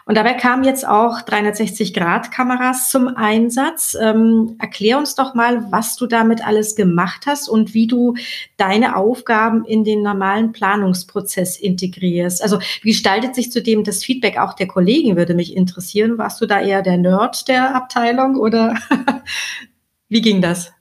Und 0.07 0.15
dabei 0.15 0.33
kamen 0.33 0.63
jetzt 0.63 0.87
auch 0.87 1.21
360-Grad-Kameras 1.21 2.89
zum 2.89 3.07
Einsatz. 3.07 3.97
Ähm, 3.99 4.55
erklär 4.59 4.99
uns 4.99 5.15
doch 5.15 5.33
mal, 5.33 5.71
was 5.71 5.95
du 5.95 6.05
damit 6.05 6.45
alles 6.45 6.75
gemacht 6.75 7.25
hast 7.25 7.49
und 7.49 7.73
wie 7.73 7.87
du 7.87 8.13
deine 8.55 8.97
Aufgaben 8.97 9.65
in 9.65 9.83
den 9.83 10.03
normalen 10.03 10.51
Planungsprozess 10.51 11.57
integrierst. 11.57 12.43
Also 12.43 12.59
wie 12.83 12.91
gestaltet 12.91 13.33
sich 13.33 13.51
zudem 13.51 13.83
das 13.83 14.03
Feedback 14.03 14.37
auch 14.37 14.53
der 14.53 14.67
Kollegen, 14.67 15.15
würde 15.15 15.33
mich 15.33 15.55
interessieren. 15.55 16.19
Warst 16.19 16.39
du 16.39 16.45
da 16.45 16.61
eher 16.61 16.83
der 16.83 16.97
Nerd 16.97 17.47
der 17.47 17.75
Abteilung 17.75 18.35
oder 18.35 18.75
wie 20.07 20.21
ging 20.21 20.39
das? 20.39 20.71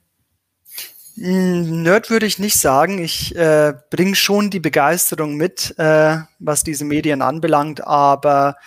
Hm, 1.15 1.81
Nerd 1.81 2.11
würde 2.11 2.27
ich 2.27 2.39
nicht 2.39 2.59
sagen. 2.59 2.99
Ich 2.99 3.35
äh, 3.35 3.73
bringe 3.89 4.15
schon 4.15 4.51
die 4.51 4.59
Begeisterung 4.59 5.35
mit, 5.35 5.73
äh, 5.79 6.17
was 6.37 6.63
diese 6.63 6.85
Medien 6.85 7.23
anbelangt, 7.23 7.85
aber 7.87 8.57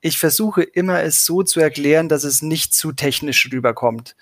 ich 0.00 0.18
versuche 0.18 0.62
immer 0.62 1.02
es 1.02 1.24
so 1.24 1.42
zu 1.42 1.60
erklären, 1.60 2.08
dass 2.08 2.24
es 2.24 2.42
nicht 2.42 2.74
zu 2.74 2.92
technisch 2.92 3.48
rüberkommt. 3.52 4.16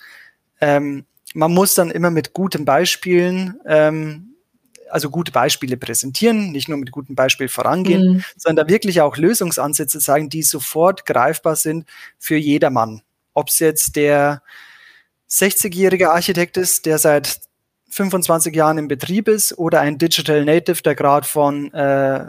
Ähm, 0.61 1.05
man 1.35 1.53
muss 1.53 1.75
dann 1.75 1.91
immer 1.91 2.11
mit 2.11 2.33
guten 2.33 2.65
Beispielen 2.65 3.61
ähm, 3.67 4.37
also 4.91 5.11
gute 5.11 5.33
Beispiele 5.33 5.77
präsentieren, 5.77 6.53
nicht 6.53 6.69
nur 6.69 6.79
mit 6.79 6.91
gutem 6.91 7.15
Beispiel 7.15 7.49
vorangehen, 7.49 8.15
mhm. 8.15 8.25
sondern 8.37 8.67
da 8.67 8.73
wirklich 8.73 9.01
auch 9.01 9.17
Lösungsansätze 9.17 9.99
zeigen, 9.99 10.29
die 10.29 10.43
sofort 10.43 11.07
greifbar 11.07 11.57
sind 11.57 11.87
für 12.19 12.37
jedermann. 12.37 13.03
Ob 13.35 13.49
es 13.49 13.59
jetzt 13.59 13.97
der 13.97 14.43
60-jährige 15.29 16.11
Architekt 16.11 16.57
ist, 16.57 16.87
der 16.87 16.99
seit 16.99 17.41
25 17.91 18.55
Jahren 18.55 18.79
im 18.79 18.89
Betrieb 18.89 19.29
ist, 19.29 19.59
oder 19.59 19.81
ein 19.81 19.99
Digital 19.99 20.45
Native, 20.45 20.83
der 20.83 20.95
gerade 20.95 21.27
von, 21.27 21.73
äh, 21.73 22.27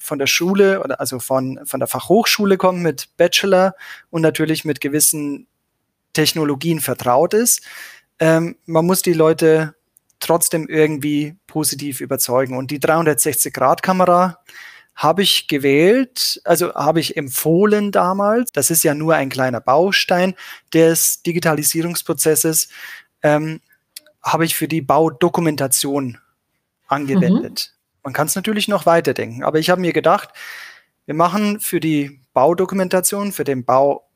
von 0.00 0.18
der 0.18 0.26
Schule 0.26 0.82
oder 0.82 1.00
also 1.00 1.18
von, 1.18 1.60
von 1.64 1.80
der 1.80 1.86
Fachhochschule 1.86 2.56
kommt 2.56 2.82
mit 2.82 3.08
Bachelor 3.16 3.74
und 4.10 4.22
natürlich 4.22 4.64
mit 4.64 4.80
gewissen 4.80 5.46
Technologien 6.12 6.80
vertraut 6.80 7.34
ist. 7.34 7.62
Ähm, 8.18 8.56
man 8.66 8.86
muss 8.86 9.02
die 9.02 9.12
Leute 9.12 9.74
trotzdem 10.20 10.68
irgendwie 10.68 11.36
positiv 11.46 12.00
überzeugen. 12.00 12.56
Und 12.56 12.70
die 12.70 12.80
360-Grad-Kamera 12.80 14.38
habe 14.94 15.22
ich 15.22 15.48
gewählt, 15.48 16.40
also 16.44 16.72
habe 16.74 17.00
ich 17.00 17.16
empfohlen 17.16 17.90
damals. 17.90 18.52
Das 18.52 18.70
ist 18.70 18.84
ja 18.84 18.94
nur 18.94 19.16
ein 19.16 19.28
kleiner 19.28 19.60
Baustein 19.60 20.34
des 20.72 21.22
Digitalisierungsprozesses. 21.22 22.68
Ähm, 23.22 23.60
habe 24.22 24.44
ich 24.44 24.54
für 24.54 24.68
die 24.68 24.80
Baudokumentation 24.80 26.18
angewendet. 26.86 27.73
Man 28.04 28.12
kann 28.12 28.26
es 28.26 28.36
natürlich 28.36 28.68
noch 28.68 28.86
weiterdenken, 28.86 29.42
aber 29.42 29.58
ich 29.58 29.70
habe 29.70 29.80
mir 29.80 29.92
gedacht, 29.92 30.28
wir 31.06 31.14
machen 31.14 31.58
für 31.60 31.80
die 31.80 32.20
Baudokumentation, 32.32 33.32
für 33.32 33.44
den 33.44 33.64
Bau 33.64 34.08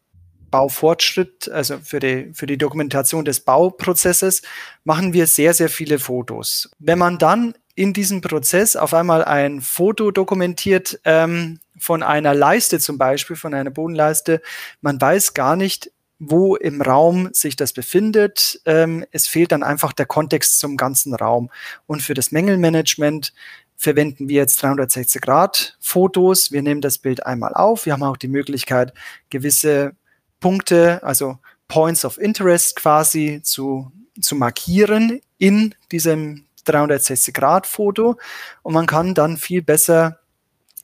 Baufortschritt, 0.50 1.50
also 1.50 1.78
für 1.78 1.98
die, 2.00 2.30
für 2.32 2.46
die 2.46 2.56
Dokumentation 2.56 3.24
des 3.24 3.40
Bauprozesses, 3.40 4.40
machen 4.84 5.12
wir 5.12 5.26
sehr, 5.26 5.52
sehr 5.52 5.68
viele 5.68 5.98
Fotos. 5.98 6.70
Wenn 6.78 6.98
man 6.98 7.18
dann 7.18 7.54
in 7.74 7.92
diesem 7.92 8.22
Prozess 8.22 8.74
auf 8.74 8.94
einmal 8.94 9.24
ein 9.24 9.60
Foto 9.60 10.10
dokumentiert 10.10 11.00
ähm, 11.04 11.60
von 11.78 12.02
einer 12.02 12.34
Leiste 12.34 12.80
zum 12.80 12.98
Beispiel, 12.98 13.36
von 13.36 13.54
einer 13.54 13.70
Bodenleiste, 13.70 14.40
man 14.80 15.00
weiß 15.00 15.34
gar 15.34 15.54
nicht, 15.54 15.92
wo 16.18 16.56
im 16.56 16.82
Raum 16.82 17.28
sich 17.32 17.54
das 17.54 17.72
befindet. 17.72 18.60
Ähm, 18.64 19.04
es 19.12 19.28
fehlt 19.28 19.52
dann 19.52 19.62
einfach 19.62 19.92
der 19.92 20.06
Kontext 20.06 20.58
zum 20.58 20.76
ganzen 20.76 21.14
Raum. 21.14 21.50
Und 21.86 22.02
für 22.02 22.14
das 22.14 22.32
Mängelmanagement 22.32 23.32
verwenden 23.78 24.28
wir 24.28 24.36
jetzt 24.36 24.60
360 24.60 25.22
Grad 25.22 25.76
Fotos. 25.80 26.52
Wir 26.52 26.62
nehmen 26.62 26.80
das 26.80 26.98
Bild 26.98 27.24
einmal 27.24 27.54
auf. 27.54 27.86
Wir 27.86 27.94
haben 27.94 28.02
auch 28.02 28.16
die 28.16 28.28
Möglichkeit, 28.28 28.92
gewisse 29.30 29.92
Punkte, 30.40 31.02
also 31.02 31.38
Points 31.68 32.04
of 32.04 32.18
Interest 32.18 32.74
quasi 32.76 33.40
zu, 33.42 33.92
zu 34.20 34.34
markieren 34.34 35.20
in 35.38 35.74
diesem 35.92 36.44
360-Grad-Foto 36.66 38.18
und 38.62 38.74
man 38.74 38.86
kann 38.86 39.14
dann 39.14 39.36
viel 39.36 39.62
besser 39.62 40.18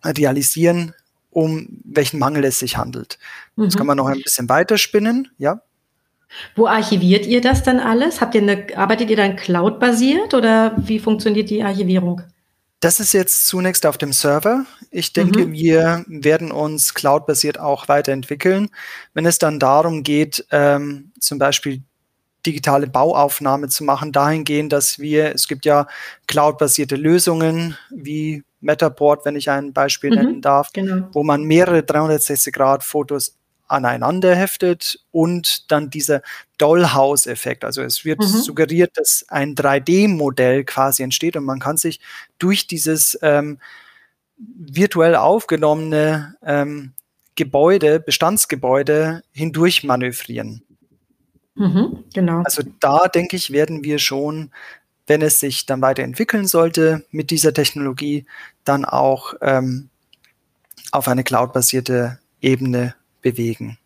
realisieren, 0.05 0.95
um 1.31 1.67
welchen 1.85 2.19
Mangel 2.19 2.45
es 2.45 2.61
sich 2.61 2.77
handelt. 2.77 3.19
Mhm. 3.57 3.65
Das 3.65 3.77
kann 3.77 3.87
man 3.87 3.97
noch 3.97 4.07
ein 4.07 4.23
bisschen 4.23 4.49
weiterspinnen, 4.49 5.29
ja. 5.37 5.61
Wo 6.55 6.67
archiviert 6.67 7.27
ihr 7.27 7.41
das 7.41 7.63
dann 7.63 7.81
alles? 7.81 8.21
Habt 8.21 8.35
ihr 8.35 8.43
eine, 8.43 8.67
arbeitet 8.77 9.11
ihr 9.11 9.17
dann 9.17 9.37
cloud-basiert 9.37 10.35
oder 10.35 10.75
wie 10.79 10.99
funktioniert 10.99 11.51
die 11.51 11.63
Archivierung? 11.63 12.23
Das 12.85 13.01
ist 13.01 13.15
jetzt 13.15 13.47
zunächst 13.47 13.87
auf 13.87 13.97
dem 13.97 14.13
Server. 14.13 14.67
Ich 14.91 15.15
denke, 15.15 15.47
mhm. 15.47 15.53
wir 15.53 16.05
werden 16.07 16.53
uns 16.53 16.93
cloud-basiert 16.93 17.59
auch 17.59 17.89
weiterentwickeln. 17.89 18.69
Wenn 19.15 19.25
es 19.25 19.39
dann 19.39 19.59
darum 19.59 20.03
geht, 20.03 20.45
ähm, 20.51 21.11
zum 21.19 21.39
Beispiel 21.39 21.81
digitale 22.45 22.87
Bauaufnahme 22.87 23.71
zu 23.71 23.85
machen, 23.85 24.13
dahingehend, 24.13 24.71
dass 24.71 24.99
wir, 24.99 25.35
es 25.35 25.49
gibt 25.49 25.65
ja 25.65 25.87
cloud-basierte 26.27 26.97
Lösungen 26.97 27.79
wie 27.89 28.45
Metaboard, 28.61 29.25
wenn 29.25 29.37
ich 29.37 29.49
ein 29.49 29.73
Beispiel 29.73 30.11
mhm, 30.11 30.17
nennen 30.17 30.41
darf, 30.43 30.71
genau. 30.75 31.09
wo 31.15 31.25
man 31.25 31.43
mehrere 31.45 31.79
360-Grad-Fotos 31.79 33.39
aneinander 33.67 34.35
heftet 34.35 35.01
und 35.11 35.71
dann 35.71 35.91
dieser 35.91 36.23
Dollhouse-Effekt. 36.59 37.65
Also 37.65 37.83
es 37.83 38.05
wird 38.05 38.21
mhm. 38.21 38.25
suggeriert, 38.27 38.93
dass 38.95 39.25
ein 39.29 39.55
3D-Modell 39.55 40.65
quasi 40.65 41.03
entsteht 41.03 41.37
und 41.37 41.45
man 41.45 41.61
kann 41.61 41.77
sich 41.77 42.01
durch 42.39 42.67
dieses 42.67 43.19
ähm, 43.23 43.59
virtuell 44.37 45.17
aufgenommene 45.17 46.37
ähm, 46.45 46.93
Gebäude, 47.37 48.01
Bestandsgebäude 48.01 49.23
hindurch 49.33 49.83
manövrieren. 49.85 50.63
Mhm, 51.57 52.05
genau. 52.13 52.43
Also 52.43 52.63
da 52.81 53.09
denke 53.09 53.37
ich, 53.37 53.51
werden 53.51 53.85
wir 53.85 53.99
schon, 53.99 54.51
wenn 55.07 55.23
es 55.23 55.41
sich 55.41 55.67
dann 55.67 55.83
weiterentwickeln 55.83 56.47
sollte 56.47 57.05
mit 57.11 57.31
dieser 57.31 57.53
Technologie, 57.53 58.27
dann 58.65 58.85
auch 58.85 59.35
ähm, 59.41 59.89
auf 60.93 61.09
eine 61.09 61.25
cloud-basierte 61.25 62.19
Ebene 62.41 62.95
bewegen. 63.25 63.79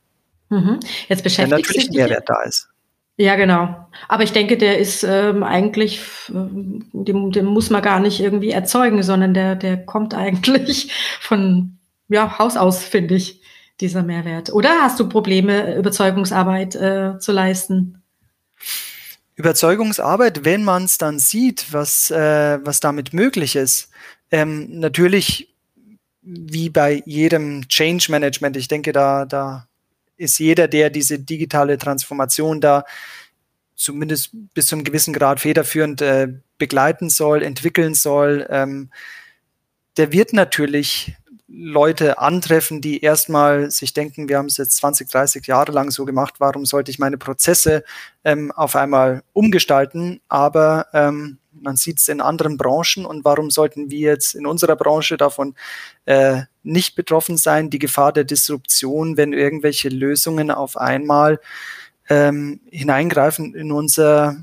Mhm. 0.51 0.81
Jetzt 1.09 1.23
beschäftigt 1.23 1.51
Wenn 1.51 1.61
natürlich 1.61 1.91
Mehrwert 1.91 2.29
da 2.29 2.43
ist. 2.43 2.69
Ja, 3.17 3.35
genau. 3.35 3.89
Aber 4.07 4.23
ich 4.23 4.33
denke, 4.33 4.57
der 4.57 4.79
ist 4.79 5.03
ähm, 5.03 5.43
eigentlich, 5.43 6.01
ähm, 6.29 6.87
den, 6.93 7.33
den, 7.33 7.47
muss 7.47 7.69
man 7.69 7.83
gar 7.83 7.99
nicht 7.99 8.21
irgendwie 8.21 8.51
erzeugen, 8.51 9.03
sondern 9.03 9.35
der, 9.35 9.57
der 9.57 9.85
kommt 9.85 10.15
eigentlich 10.25 10.93
von 11.21 11.79
ja, 12.09 12.39
Haus 12.39 12.57
aus, 12.57 12.85
finde 12.85 13.15
ich, 13.15 13.41
dieser 13.81 14.03
Mehrwert. 14.03 14.53
Oder 14.53 14.71
hast 14.83 15.01
du 15.01 15.09
Probleme, 15.09 15.77
Überzeugungsarbeit 15.77 16.77
äh, 16.77 17.19
zu 17.19 17.33
leisten? 17.33 18.03
Überzeugungsarbeit, 19.35 20.45
wenn 20.45 20.65
man 20.65 20.85
es 20.85 20.99
dann 20.99 21.19
sieht, 21.19 21.73
was, 21.73 22.11
äh, 22.11 22.59
was 22.65 22.81
damit 22.81 23.13
möglich 23.13 23.57
ist. 23.57 23.91
Ähm, 24.31 24.79
natürlich 24.79 25.55
wie 26.29 26.69
bei 26.69 27.03
jedem 27.07 27.67
Change 27.69 28.11
Management. 28.11 28.57
Ich 28.57 28.69
denke, 28.69 28.93
da, 28.93 29.25
da 29.25 29.67
ist 30.17 30.39
jeder, 30.39 30.69
der 30.69 30.91
diese 30.91 31.19
digitale 31.19 31.79
Transformation 31.79 32.61
da 32.61 32.85
zumindest 33.75 34.31
bis 34.55 34.67
zu 34.67 34.75
einem 34.75 34.85
gewissen 34.85 35.15
Grad 35.15 35.41
federführend 35.41 36.03
äh, 36.03 36.29
begleiten 36.59 37.09
soll, 37.11 37.43
entwickeln 37.43 37.95
soll, 37.95 38.47
ähm, 38.51 38.91
der 39.97 40.13
wird 40.13 40.33
natürlich 40.33 41.17
Leute 41.47 42.19
antreffen, 42.19 42.81
die 42.81 43.01
erstmal 43.01 43.71
sich 43.71 43.95
denken, 43.95 44.29
wir 44.29 44.37
haben 44.37 44.47
es 44.47 44.59
jetzt 44.59 44.77
20, 44.77 45.09
30 45.09 45.47
Jahre 45.47 45.73
lang 45.73 45.91
so 45.91 46.05
gemacht, 46.05 46.35
warum 46.39 46.67
sollte 46.67 46.91
ich 46.91 46.99
meine 46.99 47.17
Prozesse 47.17 47.85
ähm, 48.23 48.53
auf 48.53 48.77
einmal 48.77 49.23
umgestalten? 49.33 50.21
Aber 50.29 50.87
ähm, 50.93 51.39
man 51.63 51.77
sieht 51.77 51.99
es 51.99 52.09
in 52.09 52.21
anderen 52.21 52.57
Branchen 52.57 53.05
und 53.05 53.25
warum 53.25 53.51
sollten 53.51 53.91
wir 53.91 54.01
jetzt 54.01 54.35
in 54.35 54.47
unserer 54.47 54.77
Branche 54.77 55.17
davon 55.17 55.55
äh, 56.07 56.43
nicht 56.63 56.97
betroffen 56.97 57.37
sein? 57.37 57.71
Die 57.71 57.79
Gefahr 57.79 58.13
der 58.13 58.25
Disruption, 58.25 59.17
wenn 59.17 59.33
irgendwelche 59.33 59.89
Lösungen 59.89 60.51
auf 60.51 60.77
einmal 60.77 61.41
ähm, 62.09 62.61
hineingreifen 62.71 63.55
in 63.55 63.73
unser, 63.73 64.37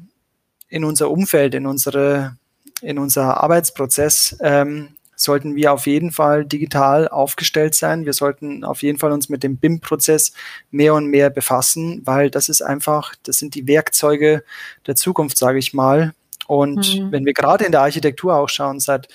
in 0.69 0.83
unser 0.83 1.09
Umfeld, 1.09 1.55
in 1.55 1.65
unsere, 1.65 2.37
in 2.81 2.99
unser 2.99 3.41
Arbeitsprozess, 3.41 4.37
ähm, 4.41 4.89
sollten 5.15 5.55
wir 5.55 5.71
auf 5.71 5.87
jeden 5.87 6.11
Fall 6.11 6.45
digital 6.45 7.07
aufgestellt 7.07 7.73
sein. 7.75 8.05
Wir 8.05 8.13
sollten 8.13 8.63
auf 8.63 8.81
jeden 8.81 8.97
Fall 8.97 9.11
uns 9.11 9.29
mit 9.29 9.43
dem 9.43 9.57
BIM-Prozess 9.57 10.33
mehr 10.71 10.93
und 10.93 11.07
mehr 11.07 11.29
befassen, 11.29 12.01
weil 12.05 12.29
das 12.29 12.49
ist 12.49 12.61
einfach, 12.61 13.15
das 13.23 13.37
sind 13.37 13.55
die 13.55 13.67
Werkzeuge 13.67 14.43
der 14.87 14.95
Zukunft, 14.95 15.37
sage 15.37 15.59
ich 15.59 15.73
mal. 15.73 16.13
Und 16.47 16.99
mhm. 16.99 17.11
wenn 17.11 17.25
wir 17.25 17.33
gerade 17.33 17.65
in 17.65 17.71
der 17.71 17.81
Architektur 17.81 18.35
auch 18.35 18.49
schauen, 18.49 18.79
seit, 18.79 19.07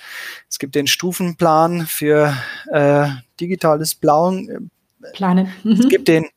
es 0.49 0.59
gibt 0.59 0.75
den 0.75 0.87
Stufenplan 0.87 1.85
für 1.87 2.35
äh, 2.71 3.07
digitales. 3.39 3.93
Äh, 3.93 3.97
Planen. 5.13 5.51
Mhm. 5.63 5.71
Es 5.71 5.89
gibt 5.89 6.07
den, 6.07 6.27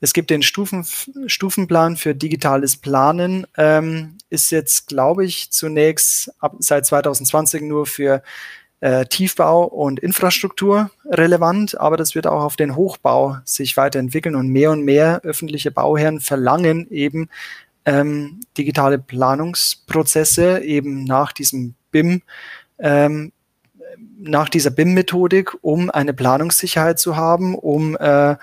es 0.00 0.12
gibt 0.12 0.30
den 0.30 0.42
Stufen, 0.42 0.84
Stufenplan 1.26 1.96
für 1.96 2.14
digitales 2.14 2.76
Planen, 2.76 3.46
ähm, 3.56 4.18
ist 4.30 4.50
jetzt, 4.50 4.88
glaube 4.88 5.24
ich, 5.24 5.50
zunächst 5.50 6.32
ab, 6.40 6.56
seit 6.58 6.86
2020 6.86 7.62
nur 7.62 7.86
für 7.86 8.22
äh, 8.80 9.04
Tiefbau 9.04 9.64
und 9.64 10.00
Infrastruktur 10.00 10.90
relevant, 11.04 11.78
aber 11.78 11.98
das 11.98 12.14
wird 12.14 12.26
auch 12.26 12.42
auf 12.42 12.56
den 12.56 12.76
Hochbau 12.76 13.36
sich 13.44 13.76
weiterentwickeln 13.76 14.36
und 14.36 14.48
mehr 14.48 14.70
und 14.70 14.84
mehr 14.84 15.20
öffentliche 15.22 15.70
Bauherren 15.70 16.20
verlangen 16.20 16.90
eben 16.90 17.28
ähm, 17.84 18.40
digitale 18.56 18.98
Planungsprozesse 18.98 20.60
eben 20.62 21.04
nach 21.04 21.32
diesem 21.32 21.74
BIM, 21.90 22.22
ähm, 22.78 23.32
nach 24.18 24.48
dieser 24.48 24.70
BIM-Methodik, 24.70 25.56
um 25.62 25.90
eine 25.90 26.12
Planungssicherheit 26.12 26.98
zu 26.98 27.16
haben, 27.16 27.54
um, 27.54 27.96
äh, 27.96 28.36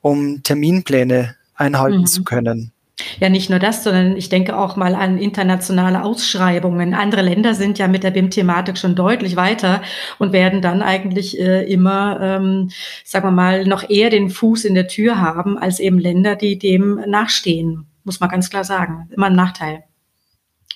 um 0.00 0.42
Terminpläne 0.42 1.36
einhalten 1.54 2.00
mhm. 2.00 2.06
zu 2.06 2.24
können. 2.24 2.72
Ja, 3.18 3.28
nicht 3.28 3.50
nur 3.50 3.58
das, 3.58 3.82
sondern 3.82 4.16
ich 4.16 4.28
denke 4.28 4.56
auch 4.56 4.76
mal 4.76 4.94
an 4.94 5.18
internationale 5.18 6.04
Ausschreibungen. 6.04 6.94
Andere 6.94 7.22
Länder 7.22 7.54
sind 7.54 7.78
ja 7.78 7.88
mit 7.88 8.04
der 8.04 8.12
BIM-Thematik 8.12 8.78
schon 8.78 8.94
deutlich 8.94 9.34
weiter 9.34 9.82
und 10.18 10.32
werden 10.32 10.62
dann 10.62 10.80
eigentlich 10.80 11.38
äh, 11.40 11.64
immer, 11.64 12.20
ähm, 12.20 12.70
sagen 13.04 13.26
wir 13.26 13.32
mal, 13.32 13.64
noch 13.66 13.88
eher 13.88 14.10
den 14.10 14.30
Fuß 14.30 14.64
in 14.64 14.74
der 14.74 14.86
Tür 14.86 15.20
haben 15.20 15.58
als 15.58 15.80
eben 15.80 15.98
Länder, 15.98 16.36
die 16.36 16.56
dem 16.56 17.00
nachstehen 17.06 17.86
muss 18.04 18.20
man 18.20 18.30
ganz 18.30 18.50
klar 18.50 18.64
sagen. 18.64 19.08
Immer 19.10 19.26
ein 19.26 19.34
Nachteil. 19.34 19.84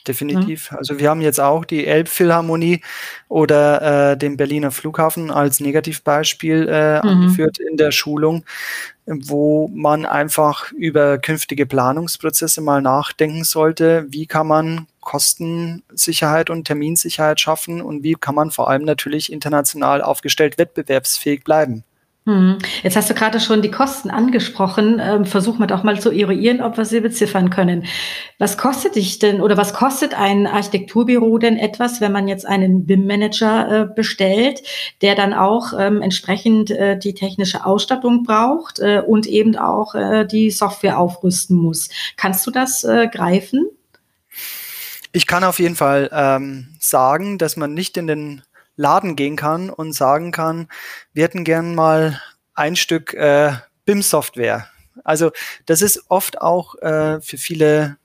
definitiv. 0.06 0.70
Ja. 0.70 0.78
Also 0.78 0.98
wir 0.98 1.10
haben 1.10 1.20
jetzt 1.20 1.40
auch 1.40 1.64
die 1.64 1.86
Elbphilharmonie 1.86 2.80
oder 3.28 4.12
äh, 4.12 4.16
den 4.16 4.36
Berliner 4.36 4.70
Flughafen 4.70 5.30
als 5.30 5.60
Negativbeispiel 5.60 6.68
äh, 6.68 6.98
mhm. 6.98 7.08
angeführt 7.08 7.58
in 7.58 7.76
der 7.76 7.92
Schulung, 7.92 8.44
wo 9.06 9.68
man 9.68 10.06
einfach 10.06 10.72
über 10.72 11.18
künftige 11.18 11.66
Planungsprozesse 11.66 12.60
mal 12.60 12.82
nachdenken 12.82 13.44
sollte, 13.44 14.06
wie 14.08 14.26
kann 14.26 14.46
man 14.46 14.86
Kostensicherheit 15.00 16.50
und 16.50 16.64
Terminsicherheit 16.66 17.40
schaffen 17.40 17.80
und 17.80 18.02
wie 18.02 18.14
kann 18.14 18.34
man 18.34 18.50
vor 18.50 18.68
allem 18.68 18.84
natürlich 18.84 19.32
international 19.32 20.02
aufgestellt 20.02 20.58
wettbewerbsfähig 20.58 21.44
bleiben. 21.44 21.84
Hm. 22.28 22.58
Jetzt 22.82 22.94
hast 22.94 23.08
du 23.08 23.14
gerade 23.14 23.40
schon 23.40 23.62
die 23.62 23.70
Kosten 23.70 24.10
angesprochen. 24.10 25.00
Ähm, 25.02 25.24
versuchen 25.24 25.60
wir 25.60 25.66
doch 25.66 25.82
mal 25.82 25.98
zu 25.98 26.10
eruieren, 26.10 26.60
ob 26.60 26.76
wir 26.76 26.84
sie 26.84 27.00
beziffern 27.00 27.48
können. 27.48 27.86
Was 28.36 28.58
kostet 28.58 28.96
dich 28.96 29.18
denn 29.18 29.40
oder 29.40 29.56
was 29.56 29.72
kostet 29.72 30.12
ein 30.12 30.46
Architekturbüro 30.46 31.38
denn 31.38 31.56
etwas, 31.56 32.02
wenn 32.02 32.12
man 32.12 32.28
jetzt 32.28 32.46
einen 32.46 32.84
BIM-Manager 32.84 33.70
äh, 33.70 33.94
bestellt, 33.94 34.62
der 35.00 35.14
dann 35.14 35.32
auch 35.32 35.72
ähm, 35.78 36.02
entsprechend 36.02 36.70
äh, 36.70 36.98
die 36.98 37.14
technische 37.14 37.64
Ausstattung 37.64 38.24
braucht 38.24 38.78
äh, 38.78 39.00
und 39.00 39.26
eben 39.26 39.56
auch 39.56 39.94
die 40.26 40.50
Software 40.50 40.98
aufrüsten 40.98 41.56
muss? 41.56 41.88
Kannst 42.16 42.46
du 42.46 42.50
das 42.50 42.82
greifen? 42.82 43.66
Ich 45.12 45.26
kann 45.26 45.44
auf 45.44 45.58
jeden 45.58 45.76
Fall 45.76 46.10
ähm, 46.12 46.68
sagen, 46.78 47.38
dass 47.38 47.56
man 47.56 47.72
nicht 47.72 47.96
in 47.96 48.06
den 48.06 48.42
Laden 48.78 49.16
gehen 49.16 49.36
kann 49.36 49.68
und 49.68 49.92
sagen 49.92 50.32
kann, 50.32 50.68
wir 51.12 51.24
hätten 51.24 51.44
gern 51.44 51.74
mal 51.74 52.20
ein 52.54 52.76
Stück 52.76 53.12
äh, 53.12 53.52
BIM-Software. 53.84 54.68
Also 55.04 55.32
das 55.66 55.82
ist 55.82 56.04
oft 56.08 56.40
auch 56.40 56.76
äh, 56.76 57.20
für 57.20 57.38
viele 57.38 57.98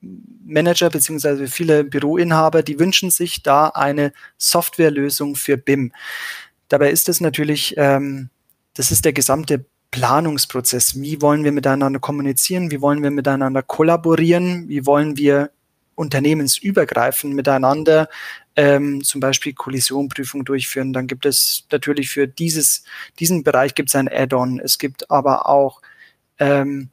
Manager 0.00 0.90
beziehungsweise 0.90 1.46
viele 1.46 1.84
Büroinhaber, 1.84 2.62
die 2.62 2.78
wünschen 2.78 3.10
sich 3.10 3.42
da 3.42 3.68
eine 3.68 4.12
Softwarelösung 4.36 5.36
für 5.36 5.56
BIM. 5.56 5.92
Dabei 6.68 6.90
ist 6.90 7.08
es 7.08 7.20
natürlich, 7.20 7.74
ähm, 7.76 8.28
das 8.74 8.90
ist 8.90 9.04
der 9.04 9.12
gesamte 9.12 9.64
Planungsprozess. 9.90 11.00
Wie 11.00 11.22
wollen 11.22 11.44
wir 11.44 11.52
miteinander 11.52 12.00
kommunizieren? 12.00 12.70
Wie 12.70 12.80
wollen 12.80 13.02
wir 13.02 13.10
miteinander 13.10 13.62
kollaborieren? 13.62 14.68
Wie 14.68 14.84
wollen 14.84 15.16
wir 15.16 15.50
unternehmensübergreifend 15.98 17.34
miteinander 17.34 18.08
ähm, 18.56 19.02
zum 19.04 19.20
Beispiel 19.20 19.52
Kollisionprüfung 19.52 20.44
durchführen. 20.44 20.92
Dann 20.92 21.06
gibt 21.06 21.26
es 21.26 21.66
natürlich 21.70 22.10
für 22.10 22.26
dieses, 22.26 22.84
diesen 23.18 23.42
Bereich 23.42 23.74
gibt 23.74 23.90
es 23.90 23.94
ein 23.94 24.08
Add-on. 24.08 24.60
Es 24.60 24.78
gibt 24.78 25.10
aber 25.10 25.48
auch, 25.48 25.82
ähm, 26.38 26.88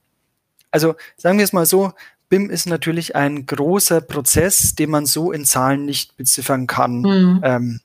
also 0.72 0.96
sagen 1.18 1.38
wir 1.38 1.46
es 1.46 1.54
mal 1.54 1.66
so, 1.66 1.94
BIM 2.30 2.50
ist 2.50 2.66
natürlich 2.66 3.16
ein 3.16 3.46
großer 3.46 4.02
Prozess, 4.02 4.76
den 4.76 4.90
man 4.90 5.06
so 5.06 5.32
in 5.32 5.46
Zahlen 5.46 5.86
nicht 5.86 6.18
beziffern 6.18 6.66
kann, 6.66 7.02
mhm. 7.02 7.42
ähm, 7.44 7.82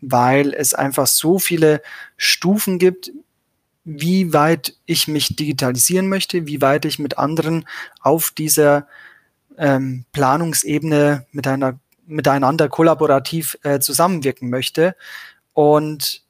weil 0.00 0.52
es 0.52 0.74
einfach 0.74 1.06
so 1.06 1.38
viele 1.38 1.80
Stufen 2.16 2.78
gibt, 2.78 3.12
wie 3.84 4.32
weit 4.32 4.74
ich 4.86 5.08
mich 5.08 5.36
digitalisieren 5.36 6.08
möchte, 6.08 6.46
wie 6.46 6.60
weit 6.60 6.84
ich 6.84 6.98
mit 6.98 7.18
anderen 7.18 7.66
auf 8.00 8.30
dieser 8.30 8.88
ähm, 9.58 10.04
Planungsebene 10.12 11.26
miteinander 11.32 11.78
miteinander 12.06 12.68
kollaborativ 12.68 13.58
äh, 13.62 13.78
zusammenwirken 13.80 14.50
möchte. 14.50 14.94
Und 15.54 16.22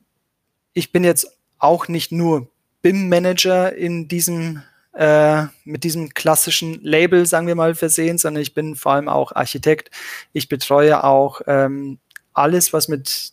ich 0.72 0.92
bin 0.92 1.02
jetzt 1.04 1.36
auch 1.58 1.88
nicht 1.88 2.12
nur 2.12 2.48
BIM-Manager 2.82 3.74
in 3.74 4.06
diesem 4.06 4.62
äh, 4.92 5.46
mit 5.64 5.82
diesem 5.82 6.10
klassischen 6.10 6.80
Label, 6.82 7.26
sagen 7.26 7.48
wir 7.48 7.56
mal, 7.56 7.74
versehen, 7.74 8.18
sondern 8.18 8.42
ich 8.42 8.54
bin 8.54 8.76
vor 8.76 8.92
allem 8.92 9.08
auch 9.08 9.32
Architekt. 9.32 9.90
Ich 10.32 10.48
betreue 10.48 11.02
auch 11.02 11.40
ähm, 11.48 11.98
alles, 12.32 12.72
was 12.72 12.86
mit 12.86 13.32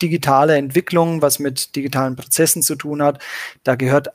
digitaler 0.00 0.56
Entwicklung, 0.56 1.22
was 1.22 1.38
mit 1.38 1.74
digitalen 1.74 2.14
Prozessen 2.14 2.62
zu 2.62 2.76
tun 2.76 3.02
hat. 3.02 3.20
Da 3.64 3.74
gehört 3.74 4.10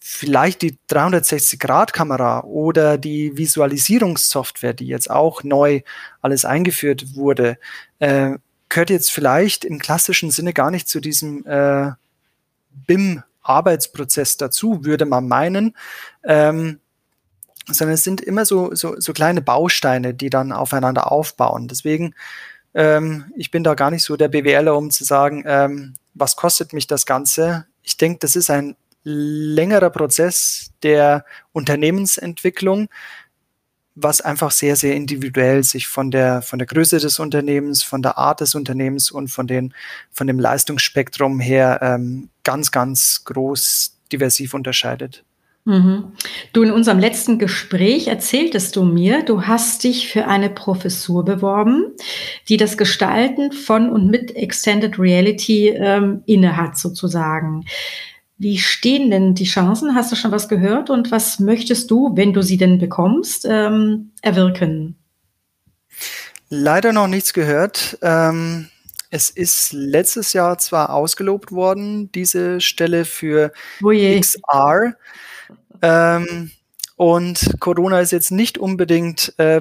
vielleicht 0.00 0.62
die 0.62 0.78
360-Grad-Kamera 0.88 2.44
oder 2.44 2.96
die 2.96 3.36
Visualisierungssoftware, 3.36 4.72
die 4.72 4.86
jetzt 4.86 5.10
auch 5.10 5.44
neu 5.44 5.82
alles 6.22 6.44
eingeführt 6.44 7.14
wurde, 7.14 7.58
äh, 7.98 8.38
gehört 8.70 8.90
jetzt 8.90 9.12
vielleicht 9.12 9.64
im 9.64 9.78
klassischen 9.78 10.30
Sinne 10.30 10.54
gar 10.54 10.70
nicht 10.70 10.88
zu 10.88 11.00
diesem 11.00 11.44
äh, 11.46 11.90
BIM-Arbeitsprozess 12.86 14.38
dazu, 14.38 14.84
würde 14.84 15.04
man 15.04 15.28
meinen. 15.28 15.76
Ähm, 16.24 16.80
sondern 17.66 17.94
es 17.94 18.04
sind 18.04 18.20
immer 18.20 18.46
so, 18.46 18.74
so, 18.74 18.98
so 18.98 19.12
kleine 19.12 19.42
Bausteine, 19.42 20.14
die 20.14 20.30
dann 20.30 20.50
aufeinander 20.50 21.12
aufbauen. 21.12 21.68
Deswegen, 21.68 22.14
ähm, 22.74 23.32
ich 23.36 23.50
bin 23.50 23.64
da 23.64 23.74
gar 23.74 23.90
nicht 23.90 24.02
so 24.02 24.16
der 24.16 24.28
BWLer, 24.28 24.76
um 24.76 24.90
zu 24.90 25.04
sagen, 25.04 25.44
ähm, 25.46 25.94
was 26.14 26.36
kostet 26.36 26.72
mich 26.72 26.86
das 26.86 27.06
Ganze. 27.06 27.66
Ich 27.82 27.96
denke, 27.96 28.20
das 28.20 28.34
ist 28.34 28.50
ein 28.50 28.76
längerer 29.02 29.90
Prozess 29.90 30.72
der 30.82 31.24
Unternehmensentwicklung, 31.52 32.88
was 33.94 34.20
einfach 34.20 34.50
sehr, 34.50 34.76
sehr 34.76 34.94
individuell 34.94 35.64
sich 35.64 35.86
von 35.86 36.10
der, 36.10 36.42
von 36.42 36.58
der 36.58 36.66
Größe 36.66 36.98
des 36.98 37.18
Unternehmens, 37.18 37.82
von 37.82 38.02
der 38.02 38.18
Art 38.18 38.40
des 38.40 38.54
Unternehmens 38.54 39.10
und 39.10 39.28
von, 39.28 39.46
den, 39.46 39.74
von 40.10 40.26
dem 40.26 40.38
Leistungsspektrum 40.38 41.40
her 41.40 41.80
ähm, 41.82 42.30
ganz, 42.44 42.70
ganz 42.70 43.24
groß 43.24 43.96
diversiv 44.12 44.54
unterscheidet. 44.54 45.24
Mhm. 45.64 46.12
Du, 46.54 46.62
in 46.62 46.72
unserem 46.72 46.98
letzten 46.98 47.38
Gespräch 47.38 48.08
erzähltest 48.08 48.76
du 48.76 48.84
mir, 48.84 49.22
du 49.22 49.42
hast 49.42 49.84
dich 49.84 50.08
für 50.08 50.26
eine 50.26 50.48
Professur 50.48 51.24
beworben, 51.24 51.92
die 52.48 52.56
das 52.56 52.78
Gestalten 52.78 53.52
von 53.52 53.90
und 53.90 54.08
mit 54.08 54.34
Extended 54.34 54.98
Reality 54.98 55.68
ähm, 55.68 56.22
innehat, 56.24 56.78
sozusagen. 56.78 57.66
Wie 58.40 58.56
stehen 58.56 59.10
denn 59.10 59.34
die 59.34 59.44
Chancen? 59.44 59.94
Hast 59.94 60.10
du 60.10 60.16
schon 60.16 60.32
was 60.32 60.48
gehört? 60.48 60.88
Und 60.88 61.10
was 61.10 61.40
möchtest 61.40 61.90
du, 61.90 62.16
wenn 62.16 62.32
du 62.32 62.40
sie 62.40 62.56
denn 62.56 62.78
bekommst, 62.78 63.46
ähm, 63.46 64.12
erwirken? 64.22 64.96
Leider 66.48 66.94
noch 66.94 67.06
nichts 67.06 67.34
gehört. 67.34 67.98
Ähm, 68.00 68.68
es 69.10 69.28
ist 69.28 69.74
letztes 69.74 70.32
Jahr 70.32 70.56
zwar 70.56 70.94
ausgelobt 70.94 71.52
worden, 71.52 72.10
diese 72.12 72.62
Stelle 72.62 73.04
für 73.04 73.52
Oje. 73.82 74.18
XR. 74.18 74.94
Ähm, 75.82 76.50
und 76.96 77.60
Corona 77.60 78.00
ist 78.00 78.12
jetzt 78.12 78.30
nicht 78.30 78.56
unbedingt 78.56 79.34
äh, 79.36 79.60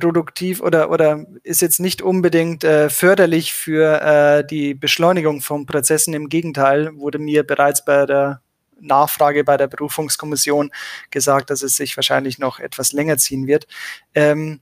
produktiv 0.00 0.60
oder, 0.60 0.90
oder 0.90 1.24
ist 1.42 1.62
jetzt 1.62 1.80
nicht 1.80 2.02
unbedingt 2.02 2.64
äh, 2.64 2.90
förderlich 2.90 3.52
für 3.52 4.00
äh, 4.00 4.46
die 4.46 4.74
Beschleunigung 4.74 5.40
von 5.40 5.66
Prozessen. 5.66 6.14
Im 6.14 6.28
Gegenteil 6.28 6.96
wurde 6.96 7.18
mir 7.18 7.44
bereits 7.44 7.84
bei 7.84 8.06
der 8.06 8.40
Nachfrage 8.80 9.44
bei 9.44 9.56
der 9.56 9.68
Berufungskommission 9.68 10.70
gesagt, 11.10 11.50
dass 11.50 11.62
es 11.62 11.76
sich 11.76 11.96
wahrscheinlich 11.96 12.38
noch 12.38 12.58
etwas 12.58 12.92
länger 12.92 13.18
ziehen 13.18 13.46
wird. 13.46 13.66
Ähm, 14.14 14.60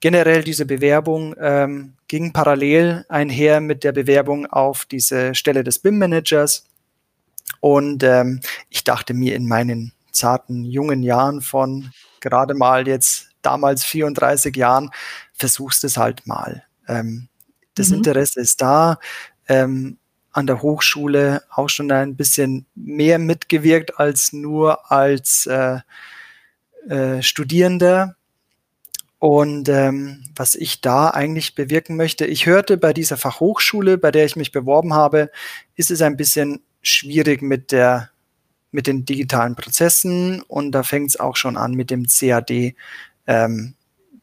generell 0.00 0.42
diese 0.42 0.64
Bewerbung 0.64 1.34
ähm, 1.38 1.94
ging 2.08 2.32
parallel 2.32 3.04
einher 3.08 3.60
mit 3.60 3.84
der 3.84 3.92
Bewerbung 3.92 4.46
auf 4.46 4.86
diese 4.86 5.34
Stelle 5.34 5.62
des 5.62 5.78
BIM-Managers. 5.78 6.66
Und 7.60 8.02
ähm, 8.02 8.40
ich 8.70 8.84
dachte 8.84 9.12
mir 9.12 9.36
in 9.36 9.46
meinen 9.46 9.92
zarten 10.10 10.64
jungen 10.64 11.02
Jahren 11.02 11.42
von 11.42 11.92
gerade 12.20 12.54
mal 12.54 12.88
jetzt 12.88 13.29
damals 13.42 13.84
34 13.84 14.56
Jahren, 14.56 14.90
versuchst 15.32 15.84
es 15.84 15.96
halt 15.96 16.26
mal. 16.26 16.64
Ähm, 16.88 17.28
das 17.74 17.90
mhm. 17.90 17.96
Interesse 17.96 18.40
ist 18.40 18.60
da. 18.60 18.98
Ähm, 19.48 19.98
an 20.32 20.46
der 20.46 20.62
Hochschule 20.62 21.42
auch 21.50 21.68
schon 21.68 21.90
ein 21.90 22.16
bisschen 22.16 22.66
mehr 22.74 23.18
mitgewirkt 23.18 23.98
als 23.98 24.32
nur 24.32 24.90
als 24.92 25.46
äh, 25.46 25.80
äh, 26.88 27.22
Studierender. 27.22 28.16
Und 29.18 29.68
ähm, 29.68 30.24
was 30.34 30.54
ich 30.54 30.80
da 30.80 31.10
eigentlich 31.10 31.54
bewirken 31.54 31.96
möchte, 31.96 32.24
ich 32.24 32.46
hörte 32.46 32.78
bei 32.78 32.92
dieser 32.94 33.18
Fachhochschule, 33.18 33.98
bei 33.98 34.10
der 34.10 34.24
ich 34.24 34.36
mich 34.36 34.50
beworben 34.50 34.94
habe, 34.94 35.30
ist 35.74 35.90
es 35.90 36.00
ein 36.00 36.16
bisschen 36.16 36.62
schwierig 36.80 37.42
mit 37.42 37.72
der 37.72 38.10
mit 38.72 38.86
den 38.86 39.04
digitalen 39.04 39.56
Prozessen 39.56 40.42
und 40.42 40.70
da 40.70 40.84
fängt 40.84 41.10
es 41.10 41.18
auch 41.18 41.34
schon 41.34 41.56
an 41.56 41.72
mit 41.72 41.90
dem 41.90 42.06
CAD 42.06 42.76
ähm, 43.30 43.74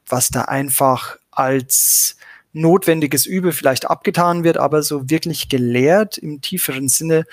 was 0.05 0.29
da 0.29 0.43
einfach 0.43 1.17
als 1.31 2.17
notwendiges 2.51 3.25
Übel 3.25 3.53
vielleicht 3.53 3.89
abgetan 3.89 4.43
wird, 4.43 4.57
aber 4.57 4.83
so 4.83 5.09
wirklich 5.09 5.47
gelehrt 5.47 6.17
im 6.17 6.41
tieferen 6.41 6.89
Sinne 6.89 7.23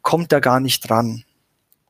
kommt 0.00 0.30
da 0.30 0.38
gar 0.38 0.60
nicht 0.60 0.88
dran. 0.88 1.24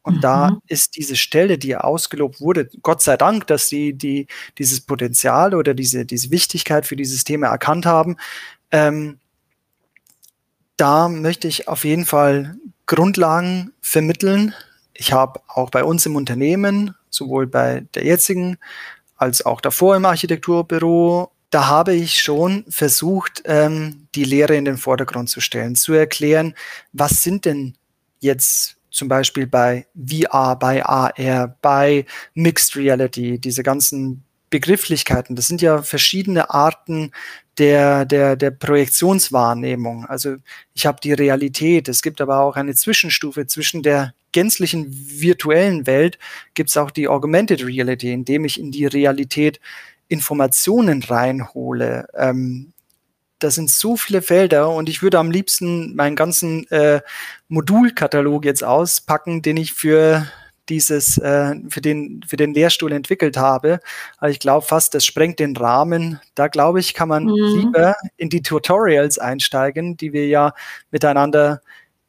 Und 0.03 0.17
mhm. 0.17 0.21
da 0.23 0.59
ist 0.67 0.97
diese 0.97 1.17
Stelle, 1.17 1.59
die 1.59 1.77
ausgelobt 1.77 2.41
wurde, 2.41 2.71
Gott 2.83 3.03
sei 3.03 3.19
Dank, 3.19 3.47
dass 3.47 3.69
sie 3.69 3.93
die, 3.93 4.29
dieses 4.57 4.81
Potenzial 4.81 5.55
oder 5.55 5.75
diese, 5.75 6.07
diese 6.07 6.31
Wichtigkeit 6.31 6.87
für 6.87 6.97
dieses 6.97 7.25
Thema 7.25 7.49
erkannt 7.49 7.85
haben. 7.85 8.17
Ähm, 8.71 9.19
da 10.79 11.09
möchte 11.09 11.49
ich 11.49 11.69
auf 11.69 11.85
jeden 11.85 12.07
Fall 12.07 12.57
Grundlagen 12.87 13.73
vermitteln. 13.83 14.55
Ich 14.95 15.13
habe 15.13 15.41
auch 15.49 15.69
bei 15.69 15.85
uns 15.85 16.07
im 16.07 16.17
Unternehmen, 16.17 16.95
sowohl 17.11 17.47
bei 17.47 17.85
der 17.95 18.05
jetzigen 18.05 18.57
als 19.25 19.45
auch 19.45 19.61
davor 19.61 19.97
im 19.97 20.05
Architekturbüro, 20.05 21.33
da 21.51 21.67
habe 21.67 21.95
ich 21.95 22.21
schon 22.21 22.65
versucht, 22.69 23.43
ähm, 23.47 24.07
die 24.15 24.25
Lehre 24.25 24.57
in 24.57 24.65
den 24.65 24.77
Vordergrund 24.77 25.31
zu 25.31 25.41
stellen, 25.41 25.77
zu 25.77 25.93
erklären, 25.95 26.55
was 26.93 27.23
sind 27.23 27.45
denn 27.45 27.75
jetzt 28.21 28.77
zum 28.91 29.09
Beispiel 29.09 29.47
bei 29.47 29.87
VR, 29.95 30.57
bei 30.57 30.85
AR, 30.85 31.57
bei 31.63 32.07
Mixed 32.35 32.77
Reality, 32.77 33.39
diese 33.39 33.63
ganzen 33.63 34.25
Begrifflichkeiten, 34.51 35.35
das 35.37 35.49
sind 35.49 35.63
ja 35.63 35.83
verschiedene 35.83 36.51
Arten 36.51 37.11
der, 37.59 38.05
der, 38.05 38.37
der 38.37 38.51
Projektionswahrnehmung. 38.51 40.07
Also 40.07 40.37
ich 40.75 40.87
habe 40.87 40.99
die 41.03 41.13
Realität, 41.13 41.89
es 41.89 42.03
gibt 42.03 42.21
aber 42.21 42.41
auch 42.41 42.57
eine 42.57 42.75
Zwischenstufe 42.75 43.47
zwischen 43.47 43.83
der 43.83 44.15
gänzlichen 44.35 44.89
virtuellen 44.91 45.87
Welt, 45.87 46.19
gibt 46.53 46.69
es 46.69 46.77
auch 46.77 46.91
die 46.91 47.09
Augmented 47.09 47.65
Reality, 47.65 48.13
indem 48.13 48.45
ich 48.45 48.61
in 48.61 48.71
die 48.71 48.85
Realität 48.85 49.61
Informationen 50.09 51.03
reinhole. 51.03 52.07
Ähm, 52.15 52.73
das 53.39 53.55
sind 53.55 53.71
so 53.71 53.97
viele 53.97 54.23
Felder 54.23 54.71
und 54.71 54.89
ich 54.89 55.03
würde 55.03 55.19
am 55.19 55.31
liebsten 55.31 55.95
meinen 55.95 56.17
ganzen 56.17 56.71
äh, 56.71 57.01
Modulkatalog 57.49 58.45
jetzt 58.45 58.65
auspacken, 58.65 59.43
den 59.43 59.57
ich 59.57 59.73
für 59.73 60.27
dieses 60.69 61.19
äh, 61.19 61.55
für 61.69 61.81
den 61.81 62.23
für 62.27 62.37
den 62.37 62.55
Lehrstuhl 62.55 62.93
entwickelt 62.93 63.37
habe. 63.37 63.81
Aber 64.19 64.31
ich 64.31 64.41
glaube 64.41 64.67
fast, 64.67 64.95
das 64.95 65.05
sprengt 65.05 65.39
den 65.39 65.57
Rahmen. 65.57 66.21
Da 66.35 66.49
glaube 66.49 66.81
ich, 66.81 66.95
kann 66.95 67.09
man 67.09 67.25
mhm. 67.25 67.59
lieber 67.59 67.97
in 68.17 68.31
die 68.31 68.43
Tutorials 68.43 69.19
einsteigen, 69.19 69.97
die 69.97 70.13
wir 70.13 70.27
ja 70.27 70.55
miteinander 70.91 71.61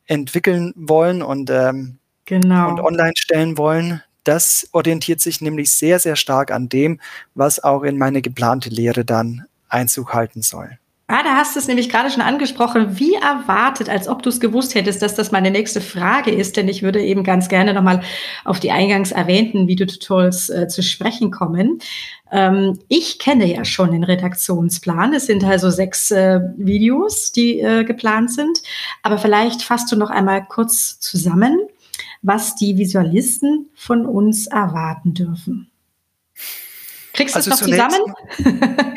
entwickeln 0.05 0.73
wollen 0.75 1.21
und 1.21 1.49
ähm, 1.49 1.99
genau. 2.25 2.69
und 2.69 2.79
online 2.81 3.13
stellen 3.15 3.57
wollen. 3.57 4.01
Das 4.23 4.67
orientiert 4.71 5.21
sich 5.21 5.41
nämlich 5.41 5.71
sehr 5.71 5.99
sehr 5.99 6.15
stark 6.15 6.51
an 6.51 6.69
dem, 6.69 6.99
was 7.35 7.63
auch 7.63 7.83
in 7.83 7.97
meine 7.97 8.21
geplante 8.21 8.69
Lehre 8.69 9.05
dann 9.05 9.45
Einzug 9.69 10.13
halten 10.13 10.41
soll. 10.41 10.77
Ah, 11.07 11.21
da 11.21 11.35
hast 11.35 11.55
du 11.55 11.59
es 11.59 11.67
nämlich 11.67 11.89
gerade 11.89 12.09
schon 12.09 12.23
angesprochen, 12.23 12.97
wie 12.97 13.13
erwartet, 13.13 13.89
als 13.89 14.07
ob 14.07 14.23
du 14.23 14.29
es 14.29 14.39
gewusst 14.39 14.73
hättest, 14.73 15.03
dass 15.03 15.13
das 15.13 15.31
meine 15.31 15.51
nächste 15.51 15.79
Frage 15.79 16.31
ist, 16.31 16.57
denn 16.57 16.67
ich 16.67 16.81
würde 16.81 16.99
eben 16.99 17.23
ganz 17.23 17.47
gerne 17.47 17.75
nochmal 17.75 18.01
auf 18.43 18.59
die 18.59 18.71
eingangs 18.71 19.11
erwähnten 19.11 19.67
Videotutorials 19.67 20.49
äh, 20.49 20.67
zu 20.67 20.81
sprechen 20.81 21.29
kommen. 21.29 21.77
Ähm, 22.31 22.79
ich 22.87 23.19
kenne 23.19 23.45
ja 23.45 23.65
schon 23.65 23.91
den 23.91 24.03
Redaktionsplan. 24.03 25.13
Es 25.13 25.27
sind 25.27 25.43
also 25.43 25.69
sechs 25.69 26.09
äh, 26.09 26.39
Videos, 26.57 27.31
die 27.31 27.59
äh, 27.59 27.83
geplant 27.83 28.31
sind. 28.31 28.63
Aber 29.03 29.19
vielleicht 29.19 29.61
fasst 29.61 29.91
du 29.91 29.95
noch 29.95 30.09
einmal 30.09 30.43
kurz 30.43 30.99
zusammen, 30.99 31.59
was 32.25 32.55
die 32.55 32.77
Visualisten 32.77 33.69
von 33.75 34.05
uns 34.05 34.47
erwarten 34.47 35.13
dürfen. 35.13 35.69
Kriegst 37.13 37.35
du 37.35 37.37
also 37.37 37.51
es 37.51 37.61
noch 37.61 37.67
zusammen? 37.67 38.13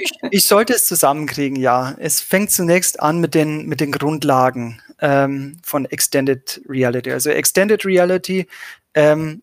ich, 0.01 0.11
ich, 0.31 0.47
sollte 0.47 0.73
es 0.73 0.87
zusammenkriegen, 0.87 1.57
ja. 1.57 1.95
Es 1.99 2.21
fängt 2.21 2.51
zunächst 2.51 3.01
an 3.01 3.21
mit 3.21 3.35
den, 3.35 3.67
mit 3.67 3.81
den 3.81 3.93
Grundlagen 3.93 4.81
ähm, 5.01 5.59
von 5.63 5.85
Extended 5.85 6.61
Reality. 6.69 7.13
Also 7.13 7.31
Extended 7.31 7.85
Reality 7.85 8.49
ähm, 8.95 9.43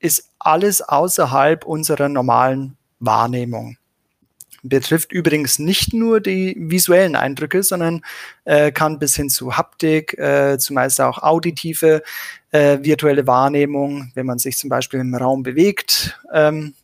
ist 0.00 0.28
alles 0.38 0.82
außerhalb 0.82 1.64
unserer 1.64 2.08
normalen 2.08 2.76
Wahrnehmung. 2.98 3.76
Betrifft 4.62 5.12
übrigens 5.12 5.58
nicht 5.58 5.94
nur 5.94 6.20
die 6.20 6.54
visuellen 6.58 7.16
Eindrücke, 7.16 7.62
sondern 7.62 8.02
äh, 8.44 8.72
kann 8.72 8.98
bis 8.98 9.16
hin 9.16 9.30
zu 9.30 9.56
Haptik, 9.56 10.18
äh, 10.18 10.58
zumeist 10.58 11.00
auch 11.00 11.22
auditive, 11.22 12.02
äh, 12.50 12.78
virtuelle 12.82 13.26
Wahrnehmung, 13.26 14.10
wenn 14.14 14.26
man 14.26 14.38
sich 14.38 14.58
zum 14.58 14.68
Beispiel 14.68 15.00
im 15.00 15.14
Raum 15.14 15.42
bewegt, 15.42 16.18
ähm, 16.32 16.74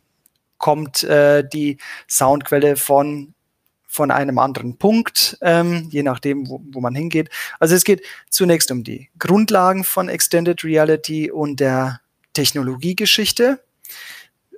kommt 0.57 1.03
äh, 1.03 1.47
die 1.47 1.77
Soundquelle 2.07 2.75
von 2.75 3.33
von 3.89 4.11
einem 4.11 4.37
anderen 4.37 4.77
Punkt, 4.77 5.37
ähm, 5.41 5.87
je 5.89 6.03
nachdem, 6.03 6.47
wo, 6.47 6.61
wo 6.71 6.81
man 6.81 6.93
hingeht. 6.93 7.29
Also 7.59 7.73
es 7.73 7.83
geht 7.83 8.03
zunächst 8.29 8.69
um 8.69 8.83
die 8.83 9.09
Grundlagen 9.17 9.83
von 9.83 10.07
Extended 10.07 10.63
Reality 10.63 11.31
und 11.31 11.59
der 11.59 12.01
Technologiegeschichte. 12.33 13.59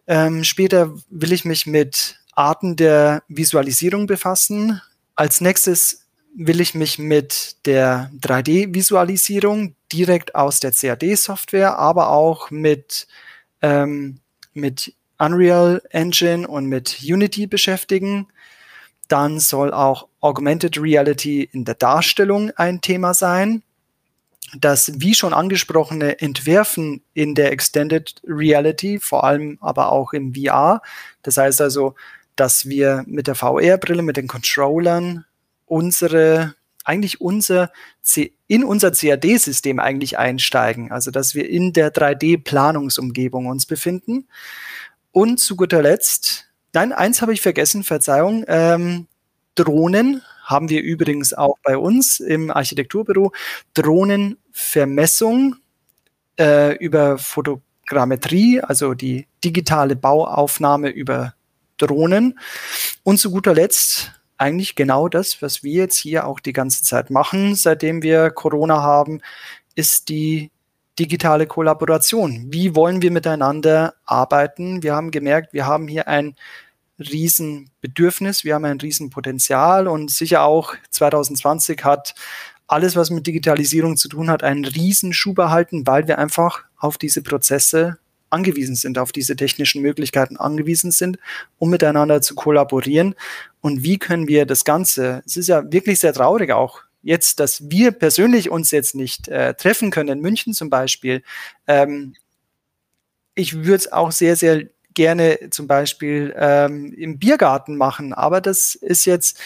Ähm, 0.08 0.44
später 0.44 0.94
will 1.10 1.32
ich 1.32 1.46
mich 1.46 1.66
mit 1.68 2.19
Arten 2.40 2.78
der 2.78 3.22
Visualisierung 3.28 4.08
befassen. 4.08 4.82
Als 5.14 5.42
nächstes 5.42 6.06
will 6.34 6.62
ich 6.62 6.74
mich 6.74 6.98
mit 6.98 7.58
der 7.66 8.12
3D-Visualisierung 8.22 9.76
direkt 9.92 10.36
aus 10.36 10.62
der 10.62 10.72
CAD-Software, 10.72 11.78
aber 11.78 12.12
auch 12.12 12.50
mit, 12.50 13.08
ähm, 13.62 14.22
mit 14.54 14.94
Unreal 15.18 15.82
Engine 15.90 16.48
und 16.48 16.68
mit 16.68 17.00
Unity 17.04 17.46
beschäftigen. 17.46 18.28
Dann 19.10 19.42
soll 19.42 19.74
auch 19.74 20.08
Augmented 20.22 20.82
Reality 20.82 21.50
in 21.52 21.66
der 21.66 21.76
Darstellung 21.76 22.52
ein 22.52 22.80
Thema 22.80 23.14
sein. 23.14 23.64
Das, 24.58 24.94
wie 24.96 25.14
schon 25.14 25.34
angesprochene, 25.34 26.22
Entwerfen 26.22 27.04
in 27.14 27.36
der 27.36 27.52
Extended 27.52 28.16
Reality, 28.26 28.98
vor 28.98 29.26
allem 29.26 29.58
aber 29.60 29.92
auch 29.92 30.14
im 30.14 30.34
VR. 30.34 30.82
Das 31.22 31.36
heißt 31.36 31.60
also, 31.60 31.96
dass 32.40 32.68
wir 32.70 33.04
mit 33.08 33.28
der 33.28 33.36
VR-Brille, 33.36 34.02
mit 34.02 34.18
den 34.18 34.28
Controllern 34.28 35.26
unsere, 35.66 36.56
eigentlich 36.84 37.20
unser, 37.22 37.72
in 38.48 38.64
unser 38.64 38.92
CAD-System 38.92 39.80
eigentlich 39.80 40.18
einsteigen. 40.18 40.92
Also, 40.92 41.12
dass 41.12 41.36
wir 41.36 41.50
in 41.50 41.74
der 41.74 41.94
3D-Planungsumgebung 41.94 43.48
uns 43.48 43.66
befinden. 43.66 44.28
Und 45.12 45.40
zu 45.40 45.56
guter 45.56 45.82
Letzt, 45.82 46.48
nein, 46.74 46.94
eins 46.94 47.22
habe 47.22 47.34
ich 47.34 47.42
vergessen, 47.42 47.84
Verzeihung, 47.84 48.46
ähm, 48.48 49.08
Drohnen 49.56 50.22
haben 50.46 50.70
wir 50.70 50.82
übrigens 50.82 51.34
auch 51.34 51.58
bei 51.64 51.78
uns 51.78 52.20
im 52.20 52.50
Architekturbüro. 52.50 53.34
Drohnenvermessung 53.74 55.58
äh, 56.40 56.76
über 56.78 57.18
Fotogrammetrie, 57.18 58.62
also 58.62 58.94
die 58.94 59.28
digitale 59.44 59.96
Bauaufnahme 59.96 60.90
über 60.90 61.34
Drohnen. 61.80 62.40
Und 63.04 63.18
zu 63.18 63.32
guter 63.32 63.54
Letzt 63.54 64.14
eigentlich 64.38 64.76
genau 64.76 65.10
das, 65.10 65.42
was 65.42 65.64
wir 65.64 65.74
jetzt 65.74 65.98
hier 65.98 66.26
auch 66.26 66.40
die 66.40 66.54
ganze 66.54 66.84
Zeit 66.84 67.10
machen, 67.10 67.56
seitdem 67.56 68.02
wir 68.02 68.30
Corona 68.30 68.82
haben, 68.82 69.22
ist 69.76 70.10
die 70.10 70.52
digitale 70.98 71.48
Kollaboration. 71.48 72.48
Wie 72.50 72.76
wollen 72.76 73.02
wir 73.02 73.12
miteinander 73.12 73.96
arbeiten? 74.06 74.84
Wir 74.84 74.96
haben 74.96 75.12
gemerkt, 75.12 75.54
wir 75.54 75.66
haben 75.66 75.88
hier 75.88 76.08
ein 76.08 76.36
Riesenbedürfnis, 77.00 78.44
wir 78.44 78.56
haben 78.56 78.66
ein 78.66 78.80
Riesenpotenzial 78.80 79.88
und 79.88 80.12
sicher 80.12 80.44
auch 80.44 80.74
2020 80.90 81.84
hat 81.84 82.16
alles, 82.68 82.96
was 82.96 83.10
mit 83.10 83.26
Digitalisierung 83.26 83.98
zu 83.98 84.10
tun 84.10 84.30
hat, 84.30 84.44
einen 84.44 84.66
Riesenschub 84.66 85.40
erhalten, 85.40 85.88
weil 85.88 86.08
wir 86.08 86.20
einfach 86.20 86.66
auf 86.78 86.98
diese 86.98 87.24
Prozesse 87.24 87.98
angewiesen 88.30 88.76
sind, 88.76 88.98
auf 88.98 89.12
diese 89.12 89.36
technischen 89.36 89.82
Möglichkeiten 89.82 90.38
angewiesen 90.38 90.92
sind, 90.92 91.18
um 91.58 91.70
miteinander 91.70 92.22
zu 92.22 92.36
kollaborieren. 92.36 93.16
Und 93.62 93.84
wie 93.84 93.98
können 93.98 94.28
wir 94.28 94.46
das 94.46 94.64
Ganze, 94.64 95.22
es 95.26 95.38
ist 95.38 95.48
ja 95.48 95.72
wirklich 95.72 96.00
sehr 96.00 96.14
traurig 96.14 96.52
auch, 96.52 96.82
jetzt, 97.02 97.40
dass 97.40 97.70
wir 97.70 97.92
persönlich 97.92 98.50
uns 98.50 98.72
jetzt 98.72 98.96
nicht 98.96 99.28
äh, 99.28 99.54
treffen 99.54 99.92
können, 99.92 100.10
in 100.10 100.22
München 100.22 100.54
zum 100.54 100.70
Beispiel, 100.70 101.24
ähm, 101.68 102.14
ich 103.36 103.56
würde 103.56 103.76
es 103.76 103.92
auch 103.92 104.12
sehr, 104.12 104.36
sehr 104.36 104.66
gerne 104.94 105.50
zum 105.52 105.68
Beispiel 105.68 106.34
ähm, 106.38 106.94
im 106.94 107.20
Biergarten 107.20 107.78
machen, 107.78 108.14
aber 108.14 108.42
das 108.42 108.76
ist 108.76 109.06
jetzt 109.06 109.40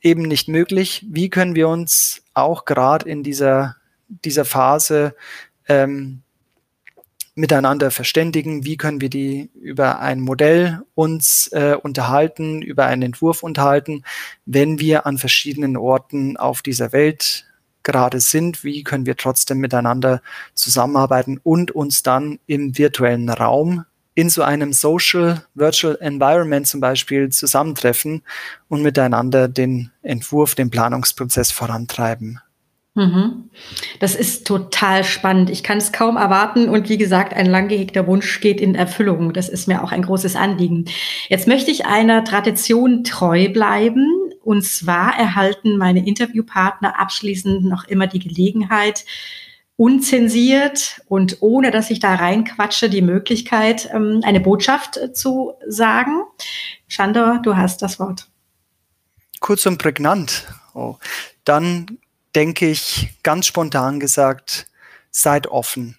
eben 0.00 0.22
nicht 0.22 0.48
möglich. 0.48 1.04
Wie 1.08 1.28
können 1.28 1.54
wir 1.54 1.68
uns 1.68 2.22
auch 2.32 2.64
gerade 2.64 3.08
in 3.08 3.22
dieser, 3.22 3.76
dieser 4.08 4.44
Phase 4.44 5.14
ähm, 5.68 6.22
miteinander 7.36 7.90
verständigen, 7.90 8.64
wie 8.64 8.76
können 8.76 9.00
wir 9.00 9.10
die 9.10 9.50
über 9.54 10.00
ein 10.00 10.20
Modell 10.20 10.80
uns 10.94 11.48
äh, 11.52 11.76
unterhalten, 11.80 12.62
über 12.62 12.86
einen 12.86 13.02
Entwurf 13.02 13.42
unterhalten, 13.42 14.02
wenn 14.46 14.80
wir 14.80 15.06
an 15.06 15.18
verschiedenen 15.18 15.76
Orten 15.76 16.36
auf 16.36 16.62
dieser 16.62 16.92
Welt 16.92 17.46
gerade 17.82 18.20
sind, 18.20 18.64
wie 18.64 18.82
können 18.82 19.06
wir 19.06 19.16
trotzdem 19.16 19.58
miteinander 19.58 20.22
zusammenarbeiten 20.54 21.38
und 21.42 21.70
uns 21.70 22.02
dann 22.02 22.40
im 22.46 22.76
virtuellen 22.76 23.28
Raum 23.28 23.84
in 24.14 24.30
so 24.30 24.42
einem 24.42 24.72
Social 24.72 25.44
Virtual 25.54 25.96
Environment 26.00 26.66
zum 26.66 26.80
Beispiel 26.80 27.28
zusammentreffen 27.28 28.22
und 28.68 28.82
miteinander 28.82 29.46
den 29.46 29.92
Entwurf, 30.02 30.54
den 30.54 30.70
Planungsprozess 30.70 31.52
vorantreiben. 31.52 32.40
Mhm. 32.96 33.50
Das 34.00 34.14
ist 34.14 34.46
total 34.46 35.04
spannend. 35.04 35.50
Ich 35.50 35.62
kann 35.62 35.76
es 35.76 35.92
kaum 35.92 36.16
erwarten. 36.16 36.70
Und 36.70 36.88
wie 36.88 36.96
gesagt, 36.96 37.34
ein 37.34 37.44
lang 37.44 37.68
gehegter 37.68 38.06
Wunsch 38.06 38.40
geht 38.40 38.58
in 38.58 38.74
Erfüllung. 38.74 39.34
Das 39.34 39.50
ist 39.50 39.68
mir 39.68 39.84
auch 39.84 39.92
ein 39.92 40.00
großes 40.00 40.34
Anliegen. 40.34 40.86
Jetzt 41.28 41.46
möchte 41.46 41.70
ich 41.70 41.84
einer 41.84 42.24
Tradition 42.24 43.04
treu 43.04 43.50
bleiben. 43.50 44.06
Und 44.42 44.64
zwar 44.64 45.18
erhalten 45.18 45.76
meine 45.76 46.06
Interviewpartner 46.06 46.98
abschließend 46.98 47.64
noch 47.64 47.84
immer 47.84 48.06
die 48.06 48.20
Gelegenheit, 48.20 49.04
unzensiert 49.76 51.02
und 51.06 51.38
ohne 51.40 51.70
dass 51.70 51.90
ich 51.90 51.98
da 51.98 52.14
reinquatsche, 52.14 52.88
die 52.88 53.02
Möglichkeit, 53.02 53.90
ähm, 53.92 54.22
eine 54.24 54.40
Botschaft 54.40 54.96
äh, 54.96 55.12
zu 55.12 55.52
sagen. 55.68 56.22
Shandor, 56.88 57.40
du 57.42 57.56
hast 57.56 57.82
das 57.82 58.00
Wort. 58.00 58.28
Kurz 59.40 59.66
und 59.66 59.76
prägnant. 59.76 60.46
Oh. 60.72 60.96
Dann 61.44 61.98
denke 62.36 62.68
ich 62.68 63.08
ganz 63.22 63.46
spontan 63.46 63.98
gesagt, 63.98 64.68
seid 65.10 65.46
offen. 65.46 65.96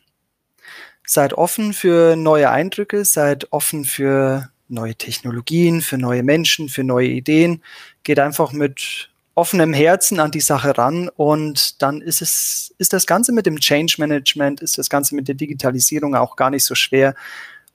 Seid 1.05 1.33
offen 1.33 1.73
für 1.73 2.15
neue 2.15 2.51
Eindrücke, 2.51 3.05
seid 3.05 3.51
offen 3.51 3.85
für 3.85 4.51
neue 4.67 4.95
Technologien, 4.95 5.81
für 5.81 5.97
neue 5.97 6.21
Menschen, 6.21 6.69
für 6.69 6.83
neue 6.83 7.07
Ideen. 7.07 7.63
Geht 8.03 8.19
einfach 8.19 8.51
mit 8.51 9.09
offenem 9.33 9.73
Herzen 9.73 10.19
an 10.19 10.31
die 10.31 10.41
Sache 10.41 10.77
ran 10.77 11.09
und 11.09 11.81
dann 11.81 12.01
ist 12.01 12.21
es, 12.21 12.73
ist 12.77 12.93
das 12.93 13.07
Ganze 13.07 13.31
mit 13.31 13.45
dem 13.45 13.59
Change 13.59 13.95
Management, 13.97 14.61
ist 14.61 14.77
das 14.77 14.89
Ganze 14.89 15.15
mit 15.15 15.27
der 15.27 15.35
Digitalisierung 15.35 16.15
auch 16.15 16.35
gar 16.35 16.49
nicht 16.51 16.65
so 16.65 16.75
schwer 16.75 17.15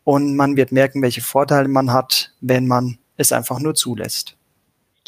und 0.05 0.37
man 0.37 0.57
wird 0.57 0.73
merken, 0.73 1.03
welche 1.03 1.23
Vorteile 1.23 1.69
man 1.69 1.93
hat, 1.93 2.33
wenn 2.41 2.67
man 2.67 2.99
es 3.17 3.33
einfach 3.33 3.59
nur 3.59 3.75
zulässt. 3.75 4.37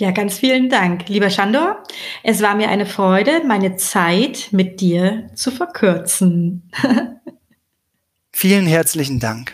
Ja, 0.01 0.11
ganz 0.11 0.39
vielen 0.41 0.69
Dank, 0.69 1.09
lieber 1.09 1.31
Shandor. 1.31 1.81
Es 2.25 2.43
war 2.43 2.57
mir 2.57 2.69
eine 2.69 2.85
Freude, 2.85 3.43
meine 3.47 3.77
Zeit 3.77 4.49
mit 4.51 4.81
dir 4.81 5.31
zu 5.37 5.53
verkürzen. 5.53 6.69
vielen 8.33 8.67
herzlichen 8.67 9.21
Dank. 9.21 9.53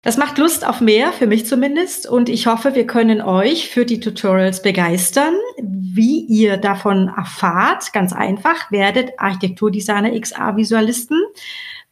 Das 0.00 0.16
macht 0.16 0.38
Lust 0.38 0.66
auf 0.66 0.80
mehr, 0.80 1.12
für 1.12 1.26
mich 1.26 1.46
zumindest. 1.46 2.08
Und 2.08 2.30
ich 2.30 2.46
hoffe, 2.46 2.74
wir 2.74 2.86
können 2.86 3.20
euch 3.20 3.68
für 3.68 3.84
die 3.84 4.00
Tutorials 4.00 4.62
begeistern. 4.62 5.34
Wie 5.60 6.24
ihr 6.24 6.56
davon 6.56 7.08
erfahrt, 7.14 7.92
ganz 7.92 8.14
einfach, 8.14 8.72
werdet 8.72 9.18
Architekturdesigner 9.18 10.18
XA 10.18 10.56
Visualisten. 10.56 11.20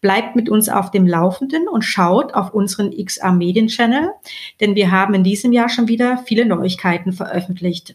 Bleibt 0.01 0.37
mit 0.37 0.49
uns 0.49 0.69
auf 0.69 0.91
dem 0.91 1.07
Laufenden 1.07 1.69
und 1.69 1.83
schaut 1.83 2.35
auf 2.35 2.55
unseren 2.55 2.91
XA 2.91 3.33
Medien 3.33 3.67
Channel, 3.67 4.11
denn 4.61 4.75
wir 4.75 4.91
haben 4.91 5.15
in 5.15 5.25
diesem 5.25 5.53
Jahr 5.53 5.69
schon 5.69 5.89
wieder 5.89 6.19
viele 6.19 6.47
Neuigkeiten 6.47 7.13
veröffentlicht. 7.13 7.95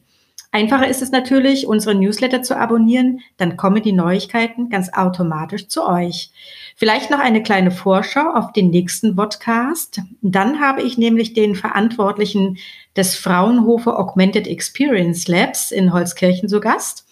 Einfacher 0.55 0.87
ist 0.87 1.01
es 1.01 1.11
natürlich, 1.11 1.67
unsere 1.67 1.95
Newsletter 1.95 2.41
zu 2.41 2.55
abonnieren, 2.55 3.19
dann 3.35 3.57
kommen 3.57 3.83
die 3.83 3.91
Neuigkeiten 3.91 4.69
ganz 4.69 4.89
automatisch 4.93 5.67
zu 5.67 5.85
euch. 5.85 6.31
Vielleicht 6.77 7.11
noch 7.11 7.19
eine 7.19 7.43
kleine 7.43 7.71
Vorschau 7.71 8.33
auf 8.33 8.53
den 8.53 8.69
nächsten 8.69 9.17
Podcast. 9.17 9.99
Dann 10.21 10.61
habe 10.61 10.81
ich 10.81 10.97
nämlich 10.97 11.33
den 11.33 11.55
Verantwortlichen 11.55 12.57
des 12.95 13.15
Fraunhofer 13.15 13.99
Augmented 13.99 14.47
Experience 14.47 15.27
Labs 15.27 15.71
in 15.71 15.91
Holzkirchen 15.91 16.47
zu 16.47 16.61
Gast. 16.61 17.04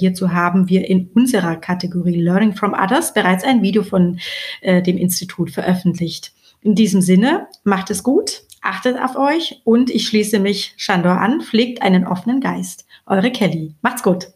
Hierzu 0.00 0.32
haben 0.32 0.68
wir 0.68 0.88
in 0.88 1.10
unserer 1.14 1.56
Kategorie 1.56 2.20
Learning 2.20 2.54
from 2.54 2.72
Others 2.72 3.14
bereits 3.14 3.44
ein 3.44 3.62
Video 3.62 3.82
von 3.82 4.20
äh, 4.60 4.80
dem 4.82 4.96
Institut 4.96 5.50
veröffentlicht. 5.50 6.32
In 6.60 6.74
diesem 6.74 7.00
Sinne, 7.00 7.48
macht 7.64 7.90
es 7.90 8.02
gut, 8.02 8.42
achtet 8.62 8.96
auf 8.98 9.16
euch 9.16 9.60
und 9.64 9.90
ich 9.90 10.06
schließe 10.06 10.38
mich 10.38 10.74
Shandor 10.76 11.20
an, 11.20 11.40
pflegt 11.40 11.82
einen 11.82 12.06
offenen 12.06 12.40
Geist. 12.40 12.86
Eure 13.06 13.30
Kelly. 13.32 13.74
Macht's 13.82 14.02
gut. 14.02 14.28